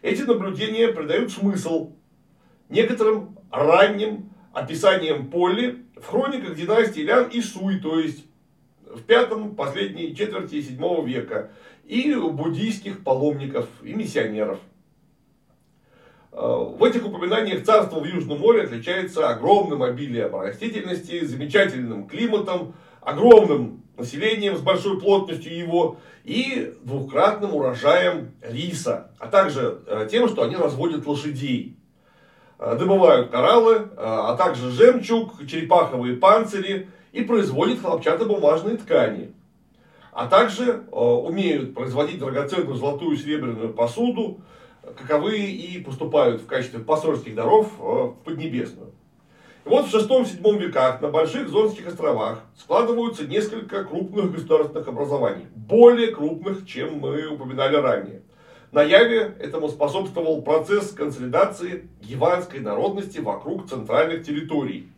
Эти 0.02 0.22
наблюдения 0.22 0.88
придают 0.88 1.32
смысл 1.32 1.92
некоторым 2.68 3.38
ранним 3.50 4.30
описаниям 4.52 5.30
Полли 5.30 5.86
в 5.96 6.04
хрониках 6.04 6.54
династии 6.54 7.00
Лян 7.00 7.30
и 7.30 7.40
Суй, 7.40 7.80
то 7.80 7.98
есть 7.98 8.26
в 8.96 9.02
пятом, 9.02 9.54
последней 9.54 10.14
четверти 10.14 10.62
седьмого 10.62 11.06
века, 11.06 11.50
и 11.84 12.14
буддийских 12.14 13.04
паломников 13.04 13.68
и 13.82 13.94
миссионеров. 13.94 14.58
В 16.32 16.82
этих 16.84 17.06
упоминаниях 17.06 17.64
царство 17.64 18.00
в 18.00 18.04
Южном 18.04 18.40
море 18.40 18.62
отличается 18.62 19.28
огромным 19.28 19.82
обилием 19.82 20.34
растительности, 20.34 21.24
замечательным 21.24 22.06
климатом, 22.06 22.74
огромным 23.00 23.84
населением 23.96 24.56
с 24.56 24.60
большой 24.60 25.00
плотностью 25.00 25.56
его 25.56 25.98
и 26.24 26.74
двухкратным 26.82 27.54
урожаем 27.54 28.32
риса, 28.42 29.12
а 29.18 29.28
также 29.28 29.80
э, 29.86 30.08
тем, 30.10 30.28
что 30.28 30.42
они 30.42 30.56
разводят 30.56 31.06
лошадей. 31.06 31.76
Э, 32.58 32.76
добывают 32.78 33.30
кораллы, 33.30 33.74
э, 33.74 33.86
а 33.96 34.36
также 34.36 34.70
жемчуг, 34.70 35.46
черепаховые 35.46 36.16
панцири 36.16 36.90
и 37.16 37.22
производит 37.22 37.80
хлопчатобумажные 37.80 38.76
ткани. 38.76 39.32
А 40.12 40.26
также 40.26 40.64
э, 40.64 40.94
умеют 40.94 41.74
производить 41.74 42.18
драгоценную 42.18 42.76
золотую 42.76 43.16
и 43.16 43.18
серебряную 43.18 43.72
посуду, 43.72 44.40
каковые 44.82 45.50
и 45.50 45.82
поступают 45.82 46.42
в 46.42 46.46
качестве 46.46 46.80
посольских 46.80 47.34
даров 47.34 47.72
э, 47.80 48.10
Поднебесную. 48.22 48.92
И 49.64 49.68
вот 49.68 49.86
в 49.86 49.94
6-7 49.94 50.58
веках 50.58 51.00
на 51.00 51.08
Больших 51.08 51.48
Зонских 51.48 51.86
островах 51.86 52.40
складываются 52.54 53.26
несколько 53.26 53.84
крупных 53.84 54.32
государственных 54.32 54.86
образований. 54.86 55.46
Более 55.54 56.14
крупных, 56.14 56.66
чем 56.66 56.98
мы 56.98 57.26
упоминали 57.28 57.76
ранее. 57.76 58.22
На 58.72 58.82
Яве 58.82 59.34
этому 59.40 59.68
способствовал 59.70 60.42
процесс 60.42 60.90
консолидации 60.90 61.88
яванской 62.02 62.60
народности 62.60 63.20
вокруг 63.20 63.70
центральных 63.70 64.26
территорий. 64.26 64.90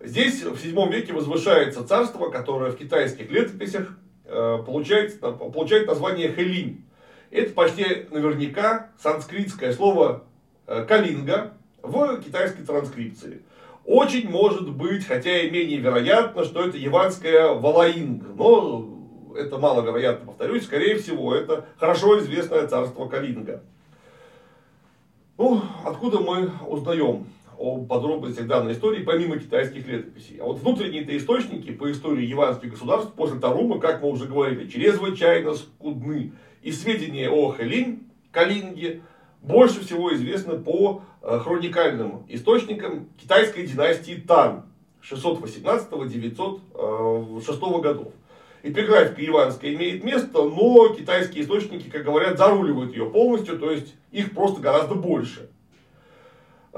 Здесь 0.00 0.42
в 0.42 0.54
VII 0.54 0.92
веке 0.92 1.12
возвышается 1.12 1.86
царство, 1.86 2.28
которое 2.28 2.70
в 2.70 2.76
китайских 2.76 3.30
летописях 3.30 3.98
э, 4.24 4.58
получает, 4.64 5.18
получает 5.20 5.86
название 5.86 6.30
Хэлинь. 6.30 6.84
Это 7.30 7.52
почти 7.52 8.06
наверняка 8.10 8.90
санскритское 9.02 9.72
слово 9.72 10.24
э, 10.66 10.84
калинга 10.84 11.54
в 11.82 12.20
китайской 12.20 12.62
транскрипции. 12.62 13.42
Очень 13.84 14.28
может 14.28 14.70
быть, 14.70 15.06
хотя 15.06 15.38
и 15.38 15.50
менее 15.50 15.78
вероятно, 15.78 16.44
что 16.44 16.64
это 16.66 16.76
яванская 16.76 17.54
Валаинг. 17.54 18.24
Но 18.36 18.96
это 19.36 19.58
маловероятно, 19.58 20.26
повторюсь. 20.26 20.64
Скорее 20.64 20.96
всего, 20.96 21.34
это 21.34 21.66
хорошо 21.78 22.18
известное 22.18 22.66
царство 22.66 23.06
Калинга. 23.06 23.62
Ну, 25.38 25.62
откуда 25.84 26.18
мы 26.18 26.50
узнаем 26.66 27.26
о 27.58 27.84
подробностях 27.84 28.46
данной 28.46 28.72
истории, 28.72 29.02
помимо 29.02 29.38
китайских 29.38 29.86
летописей. 29.86 30.38
А 30.40 30.44
вот 30.44 30.58
внутренние-то 30.58 31.16
источники 31.16 31.72
по 31.72 31.90
истории 31.90 32.24
яванских 32.24 32.70
государств 32.70 33.12
после 33.14 33.38
Тарума, 33.38 33.78
как 33.80 34.02
мы 34.02 34.10
уже 34.10 34.26
говорили, 34.26 34.68
чрезвычайно 34.68 35.54
скудны. 35.54 36.32
И 36.62 36.72
сведения 36.72 37.30
о 37.30 37.50
Хэлинь, 37.50 38.08
Калинге, 38.32 39.02
больше 39.42 39.80
всего 39.80 40.12
известны 40.14 40.58
по 40.58 41.02
э, 41.22 41.38
хроникальным 41.38 42.24
источникам 42.28 43.08
китайской 43.16 43.66
династии 43.66 44.14
Тан 44.14 44.64
618-906 45.02 46.60
э, 46.74 47.80
годов. 47.80 48.12
Эпиграфика 48.62 49.24
иванская 49.24 49.74
имеет 49.74 50.02
место, 50.02 50.42
но 50.42 50.88
китайские 50.88 51.44
источники, 51.44 51.88
как 51.88 52.04
говорят, 52.04 52.36
заруливают 52.36 52.96
ее 52.96 53.08
полностью, 53.08 53.58
то 53.58 53.70
есть 53.70 53.94
их 54.10 54.32
просто 54.34 54.60
гораздо 54.60 54.96
больше. 54.96 55.48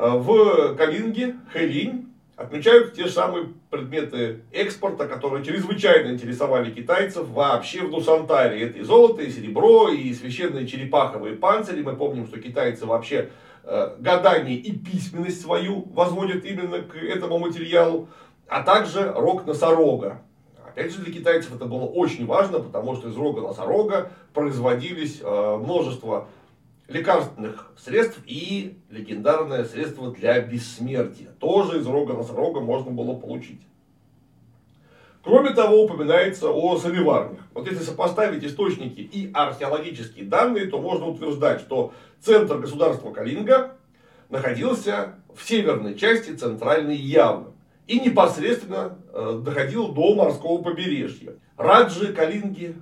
Э, 0.01 0.11
в 0.17 0.77
Калинге, 0.77 1.35
Хэлинь, 1.53 2.07
отмечают 2.37 2.95
те 2.95 3.09
самые 3.09 3.49
предметы 3.69 4.43
экспорта, 4.53 5.09
которые 5.09 5.45
чрезвычайно 5.45 6.13
интересовали 6.13 6.71
китайцев 6.71 7.29
вообще 7.31 7.83
в 7.83 7.91
Нусантаре. 7.91 8.63
Это 8.63 8.79
и 8.79 8.83
золото, 8.83 9.23
и 9.23 9.31
серебро, 9.33 9.89
и 9.89 10.15
священные 10.15 10.69
черепаховые 10.69 11.35
панцири. 11.35 11.83
Мы 11.83 11.97
помним, 11.97 12.29
что 12.29 12.39
китайцы 12.39 12.87
вообще 12.87 13.31
э, 13.65 13.97
гадание 13.99 14.57
и 14.57 14.71
письменность 14.79 15.43
свою 15.43 15.89
возводят 15.93 16.45
именно 16.45 16.79
к 16.79 16.95
этому 16.95 17.41
материалу, 17.41 18.09
а 18.47 18.63
также 18.63 19.13
рог 19.13 19.47
носорога. 19.47 20.23
Опять 20.65 20.93
же, 20.93 21.01
для 21.01 21.13
китайцев 21.13 21.57
это 21.57 21.65
было 21.65 21.87
очень 21.87 22.25
важно, 22.25 22.61
потому 22.61 22.95
что 22.95 23.09
из 23.09 23.17
рога 23.17 23.41
носорога 23.41 24.13
производились 24.33 25.21
э, 25.21 25.57
множество 25.57 26.29
лекарственных 26.88 27.70
средств 27.77 28.18
и 28.27 28.79
легендарное 28.88 29.64
средство 29.64 30.11
для 30.11 30.40
бессмертия. 30.40 31.29
Тоже 31.38 31.79
из 31.79 31.87
рога 31.87 32.14
носорога 32.14 32.61
можно 32.61 32.90
было 32.90 33.14
получить. 33.14 33.61
Кроме 35.22 35.51
того, 35.51 35.85
упоминается 35.85 36.48
о 36.48 36.79
соливарнях. 36.79 37.40
Вот 37.53 37.66
если 37.66 37.83
сопоставить 37.83 38.44
источники 38.44 39.01
и 39.01 39.31
археологические 39.35 40.24
данные, 40.24 40.66
то 40.66 40.81
можно 40.81 41.07
утверждать, 41.07 41.61
что 41.61 41.92
центр 42.20 42.59
государства 42.59 43.12
Калинга 43.12 43.77
находился 44.31 45.16
в 45.35 45.46
северной 45.46 45.96
части 45.96 46.31
центральной 46.31 46.96
Явы 46.96 47.53
и 47.87 48.01
непосредственно 48.01 48.98
э, 49.12 49.40
доходил 49.44 49.88
до 49.88 50.14
морского 50.14 50.62
побережья. 50.62 51.35
Раджи 51.59 52.12
Калинги 52.14 52.77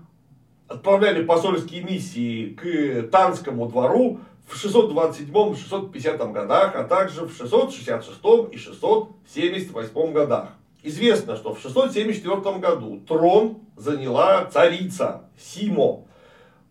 отправляли 0.68 1.24
посольские 1.24 1.83
миссии 1.83 2.50
к 2.50 3.09
Танскому 3.11 3.68
двору 3.68 4.20
в 4.46 4.64
627-650 4.64 6.33
годах, 6.33 6.74
а 6.74 6.85
также 6.85 7.24
в 7.24 7.37
666 7.37 8.18
и 8.52 8.57
678 8.57 10.12
годах. 10.12 10.50
Известно, 10.83 11.37
что 11.37 11.55
в 11.55 11.61
674 11.61 12.59
году 12.59 13.00
трон 13.07 13.59
заняла 13.76 14.44
царица 14.46 15.24
Симо, 15.37 16.05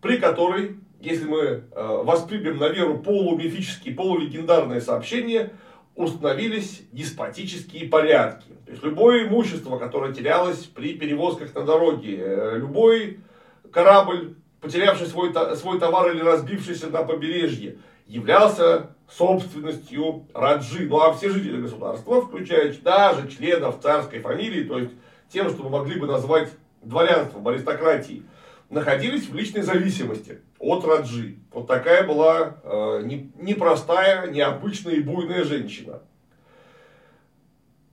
при 0.00 0.16
которой, 0.16 0.76
если 1.00 1.26
мы 1.26 1.38
э, 1.38 1.62
воспримем 2.02 2.56
на 2.56 2.68
веру 2.68 2.98
полумифические, 2.98 3.94
полулегендарные 3.94 4.80
сообщения, 4.80 5.52
установились 5.94 6.82
деспотические 6.92 7.88
порядки. 7.88 8.48
То 8.64 8.72
есть 8.72 8.82
любое 8.82 9.28
имущество, 9.28 9.78
которое 9.78 10.14
терялось 10.14 10.64
при 10.64 10.94
перевозках 10.94 11.54
на 11.54 11.62
дороге, 11.62 12.16
э, 12.18 12.58
любой 12.58 13.20
корабль, 13.72 14.36
потерявший 14.60 15.06
свой, 15.06 15.32
свой 15.56 15.78
товар 15.78 16.10
или 16.12 16.20
разбившийся 16.20 16.88
на 16.88 17.02
побережье, 17.02 17.78
являлся 18.06 18.90
собственностью 19.10 20.26
Раджи. 20.34 20.86
Ну 20.88 21.00
а 21.00 21.12
все 21.12 21.30
жители 21.30 21.60
государства, 21.60 22.20
включая 22.22 22.72
даже 22.74 23.28
членов 23.28 23.80
царской 23.80 24.20
фамилии, 24.20 24.64
то 24.64 24.78
есть 24.78 24.92
тем, 25.28 25.48
что 25.50 25.62
мы 25.62 25.70
могли 25.70 25.98
бы 25.98 26.06
назвать 26.06 26.50
дворянством, 26.82 27.46
аристократией, 27.48 28.24
находились 28.70 29.28
в 29.28 29.34
личной 29.34 29.62
зависимости 29.62 30.40
от 30.58 30.84
Раджи. 30.84 31.36
Вот 31.52 31.66
такая 31.66 32.06
была 32.06 32.56
э, 32.62 33.02
непростая, 33.36 34.30
необычная 34.30 34.94
и 34.94 35.00
буйная 35.00 35.44
женщина. 35.44 36.02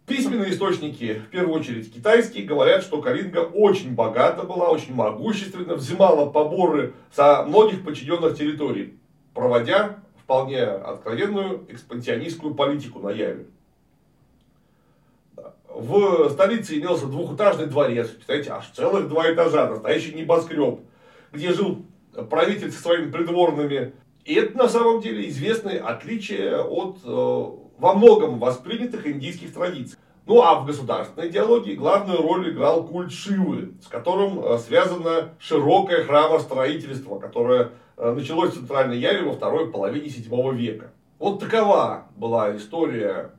Письменные 0.06 0.52
источники, 0.52 1.14
в 1.14 1.30
первую 1.30 1.58
очередь 1.58 1.94
китайские, 1.94 2.44
говорят, 2.44 2.84
что 2.84 3.02
Калинга 3.02 3.40
очень 3.40 3.96
богата 3.96 4.44
была, 4.44 4.70
очень 4.70 4.94
могущественна, 4.94 5.76
взимала 5.76 6.30
поборы 6.30 6.94
со 7.12 7.44
многих 7.44 7.86
подчиненных 7.86 8.38
территорий, 8.38 8.98
проводя 9.34 10.00
вполне 10.18 10.62
откровенную 10.62 11.66
экспансионистскую 11.70 12.54
политику 12.54 13.00
на 13.00 13.10
Яве. 13.10 13.46
В 15.70 16.30
столице 16.32 16.78
имелся 16.78 17.08
двухэтажный 17.08 17.68
дворец, 17.68 18.10
представляете, 18.10 18.52
аж 18.52 18.70
целых 18.76 19.08
два 19.08 19.34
этажа, 19.34 19.70
настоящий 19.70 20.14
небоскреб, 20.14 20.82
где 21.32 21.54
жил 21.54 21.86
правитель 22.30 22.72
со 22.72 22.82
своими 22.82 23.10
придворными. 23.10 23.94
И 24.26 24.36
это 24.36 24.58
на 24.58 24.68
самом 24.68 25.02
деле 25.02 25.28
известное 25.30 25.82
отличие 25.82 26.58
от 26.62 26.98
э, 27.06 27.46
во 27.78 27.94
многом 27.94 28.40
воспринятых 28.40 29.08
индийских 29.08 29.54
традиций. 29.54 29.98
Ну 30.26 30.42
а 30.42 30.56
в 30.56 30.66
государственной 30.66 31.28
идеологии 31.28 31.76
главную 31.76 32.22
роль 32.22 32.52
играл 32.52 32.86
культ 32.88 33.12
Шивы, 33.12 33.74
с 33.84 33.88
которым 33.88 34.40
э, 34.40 34.58
связано 34.58 35.34
широкое 35.38 36.06
храмостроительство, 36.06 37.20
которое 37.20 37.72
э, 37.98 38.12
началось 38.14 38.52
в 38.52 38.60
Центральной 38.60 38.98
Яве 38.98 39.24
во 39.24 39.34
второй 39.34 39.70
половине 39.70 40.08
VII 40.08 40.56
века. 40.56 40.92
Вот 41.20 41.40
такова 41.40 42.08
была 42.16 42.56
история 42.56 43.32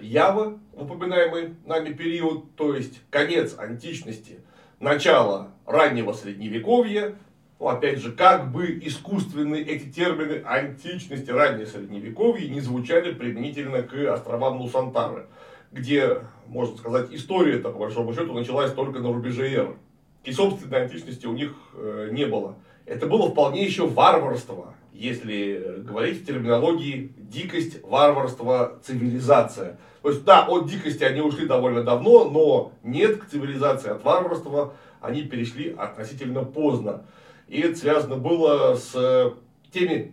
э, 0.00 0.02
Явы, 0.02 0.58
упоминаемый 0.72 1.56
нами 1.66 1.92
период, 1.92 2.54
то 2.56 2.74
есть 2.74 3.02
конец 3.10 3.58
античности, 3.58 4.40
начало 4.80 5.48
раннего 5.66 6.14
средневековья, 6.14 7.16
ну, 7.60 7.68
опять 7.68 7.98
же, 7.98 8.12
как 8.12 8.52
бы 8.52 8.78
искусственные 8.82 9.64
эти 9.64 9.88
термины 9.88 10.42
античности, 10.44 11.30
раннее 11.30 11.66
средневековье 11.66 12.48
не 12.48 12.60
звучали 12.60 13.12
применительно 13.12 13.82
к 13.82 13.94
островам 14.12 14.58
Нусантары, 14.58 15.26
где, 15.72 16.22
можно 16.46 16.76
сказать, 16.76 17.08
история-то, 17.10 17.70
по 17.70 17.80
большому 17.80 18.14
счету, 18.14 18.32
началась 18.32 18.72
только 18.72 19.00
на 19.00 19.12
рубеже 19.12 19.48
эры. 19.48 19.76
И 20.24 20.32
собственной 20.32 20.82
античности 20.82 21.26
у 21.26 21.32
них 21.32 21.54
э, 21.74 22.10
не 22.12 22.26
было. 22.26 22.56
Это 22.86 23.06
было 23.06 23.30
вполне 23.30 23.64
еще 23.64 23.86
варварство, 23.86 24.74
если 24.92 25.82
говорить 25.84 26.22
в 26.22 26.26
терминологии 26.26 27.12
дикость, 27.18 27.82
варварство, 27.82 28.78
цивилизация. 28.84 29.78
То 30.02 30.10
есть, 30.10 30.24
да, 30.24 30.46
от 30.46 30.68
дикости 30.68 31.02
они 31.02 31.20
ушли 31.20 31.46
довольно 31.46 31.82
давно, 31.82 32.30
но 32.30 32.72
нет 32.82 33.18
к 33.18 33.26
цивилизации 33.26 33.90
от 33.90 34.04
варварства 34.04 34.74
они 35.00 35.22
перешли 35.22 35.74
относительно 35.76 36.44
поздно. 36.44 37.04
И 37.48 37.60
это 37.60 37.78
связано 37.78 38.16
было 38.16 38.74
с 38.74 38.92
э, 38.94 39.30
теми 39.72 40.12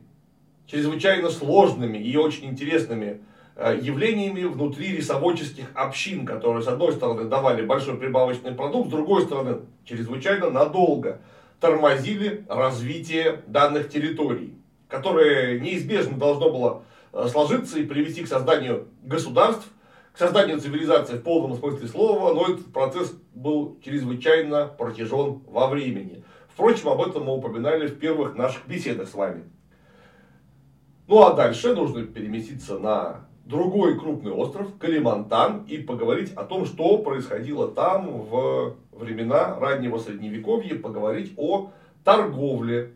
чрезвычайно 0.67 1.29
сложными 1.29 1.97
и 1.97 2.15
очень 2.17 2.45
интересными 2.45 3.21
э, 3.55 3.77
явлениями 3.81 4.43
внутри 4.43 4.95
рисоводческих 4.95 5.65
общин, 5.75 6.25
которые, 6.25 6.63
с 6.63 6.67
одной 6.67 6.93
стороны, 6.93 7.25
давали 7.25 7.65
большой 7.65 7.97
прибавочный 7.97 8.53
продукт, 8.53 8.87
с 8.87 8.91
другой 8.91 9.23
стороны, 9.23 9.59
чрезвычайно 9.83 10.49
надолго 10.49 11.19
тормозили 11.59 12.45
развитие 12.47 13.41
данных 13.47 13.89
территорий, 13.89 14.53
которое 14.87 15.59
неизбежно 15.59 16.17
должно 16.17 16.49
было 16.49 16.83
э, 17.11 17.27
сложиться 17.29 17.79
и 17.79 17.85
привести 17.85 18.23
к 18.23 18.27
созданию 18.27 18.87
государств, 19.03 19.67
к 20.13 20.17
созданию 20.17 20.61
цивилизации 20.61 21.17
в 21.17 21.23
полном 21.23 21.57
смысле 21.57 21.87
слова, 21.89 22.33
но 22.33 22.53
этот 22.53 22.71
процесс 22.71 23.13
был 23.33 23.77
чрезвычайно 23.83 24.67
протяжен 24.67 25.41
во 25.47 25.67
времени. 25.67 26.23
Впрочем, 26.55 26.87
об 26.87 27.01
этом 27.01 27.25
мы 27.25 27.35
упоминали 27.35 27.87
в 27.87 27.99
первых 27.99 28.35
наших 28.35 28.65
беседах 28.65 29.09
с 29.09 29.13
вами. 29.13 29.43
Ну 31.05 31.21
а 31.21 31.33
дальше 31.33 31.75
нужно 31.75 32.03
переместиться 32.03 32.79
на 32.79 33.25
другой 33.43 33.99
крупный 33.99 34.31
остров, 34.31 34.69
Калимантан, 34.79 35.65
и 35.67 35.79
поговорить 35.79 36.31
о 36.33 36.45
том, 36.45 36.65
что 36.65 36.97
происходило 36.99 37.67
там 37.67 38.21
в 38.21 38.77
времена 38.93 39.59
раннего 39.59 39.97
средневековья, 39.97 40.79
поговорить 40.79 41.33
о 41.35 41.71
торговле 42.05 42.93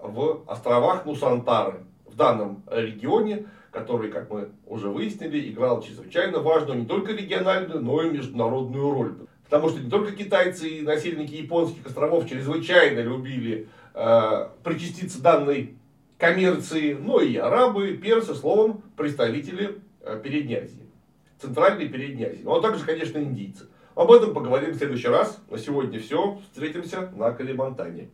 в 0.00 0.44
островах 0.46 1.04
Нусантары, 1.04 1.80
в 2.06 2.14
данном 2.14 2.62
регионе, 2.70 3.46
который, 3.72 4.08
как 4.08 4.30
мы 4.30 4.50
уже 4.66 4.88
выяснили, 4.88 5.50
играл 5.50 5.82
чрезвычайно 5.82 6.38
важную 6.38 6.78
не 6.78 6.86
только 6.86 7.10
региональную, 7.10 7.80
но 7.80 8.02
и 8.02 8.10
международную 8.10 8.94
роль. 8.94 9.14
Потому 9.44 9.68
что 9.68 9.80
не 9.80 9.90
только 9.90 10.12
китайцы 10.12 10.68
и 10.68 10.82
насельники 10.82 11.34
японских 11.34 11.86
островов 11.86 12.28
чрезвычайно 12.28 13.00
любили 13.00 13.68
э, 13.94 14.48
причаститься 14.62 15.22
данной 15.22 15.76
коммерции, 16.18 16.94
но 16.94 17.20
и 17.20 17.36
арабы, 17.36 17.96
персы, 17.96 18.34
словом, 18.34 18.82
представители 18.96 19.78
э, 20.00 20.20
Передней 20.22 20.56
Азии. 20.56 20.88
Центральной 21.38 21.88
Передней 21.88 22.24
Азии. 22.24 22.40
Ну, 22.42 22.54
а 22.54 22.62
также, 22.62 22.84
конечно, 22.84 23.18
индийцы. 23.18 23.66
Об 23.94 24.10
этом 24.10 24.34
поговорим 24.34 24.72
в 24.72 24.76
следующий 24.76 25.08
раз. 25.08 25.38
На 25.50 25.58
сегодня 25.58 26.00
все. 26.00 26.40
Встретимся 26.50 27.12
на 27.14 27.30
Калимантане. 27.32 28.08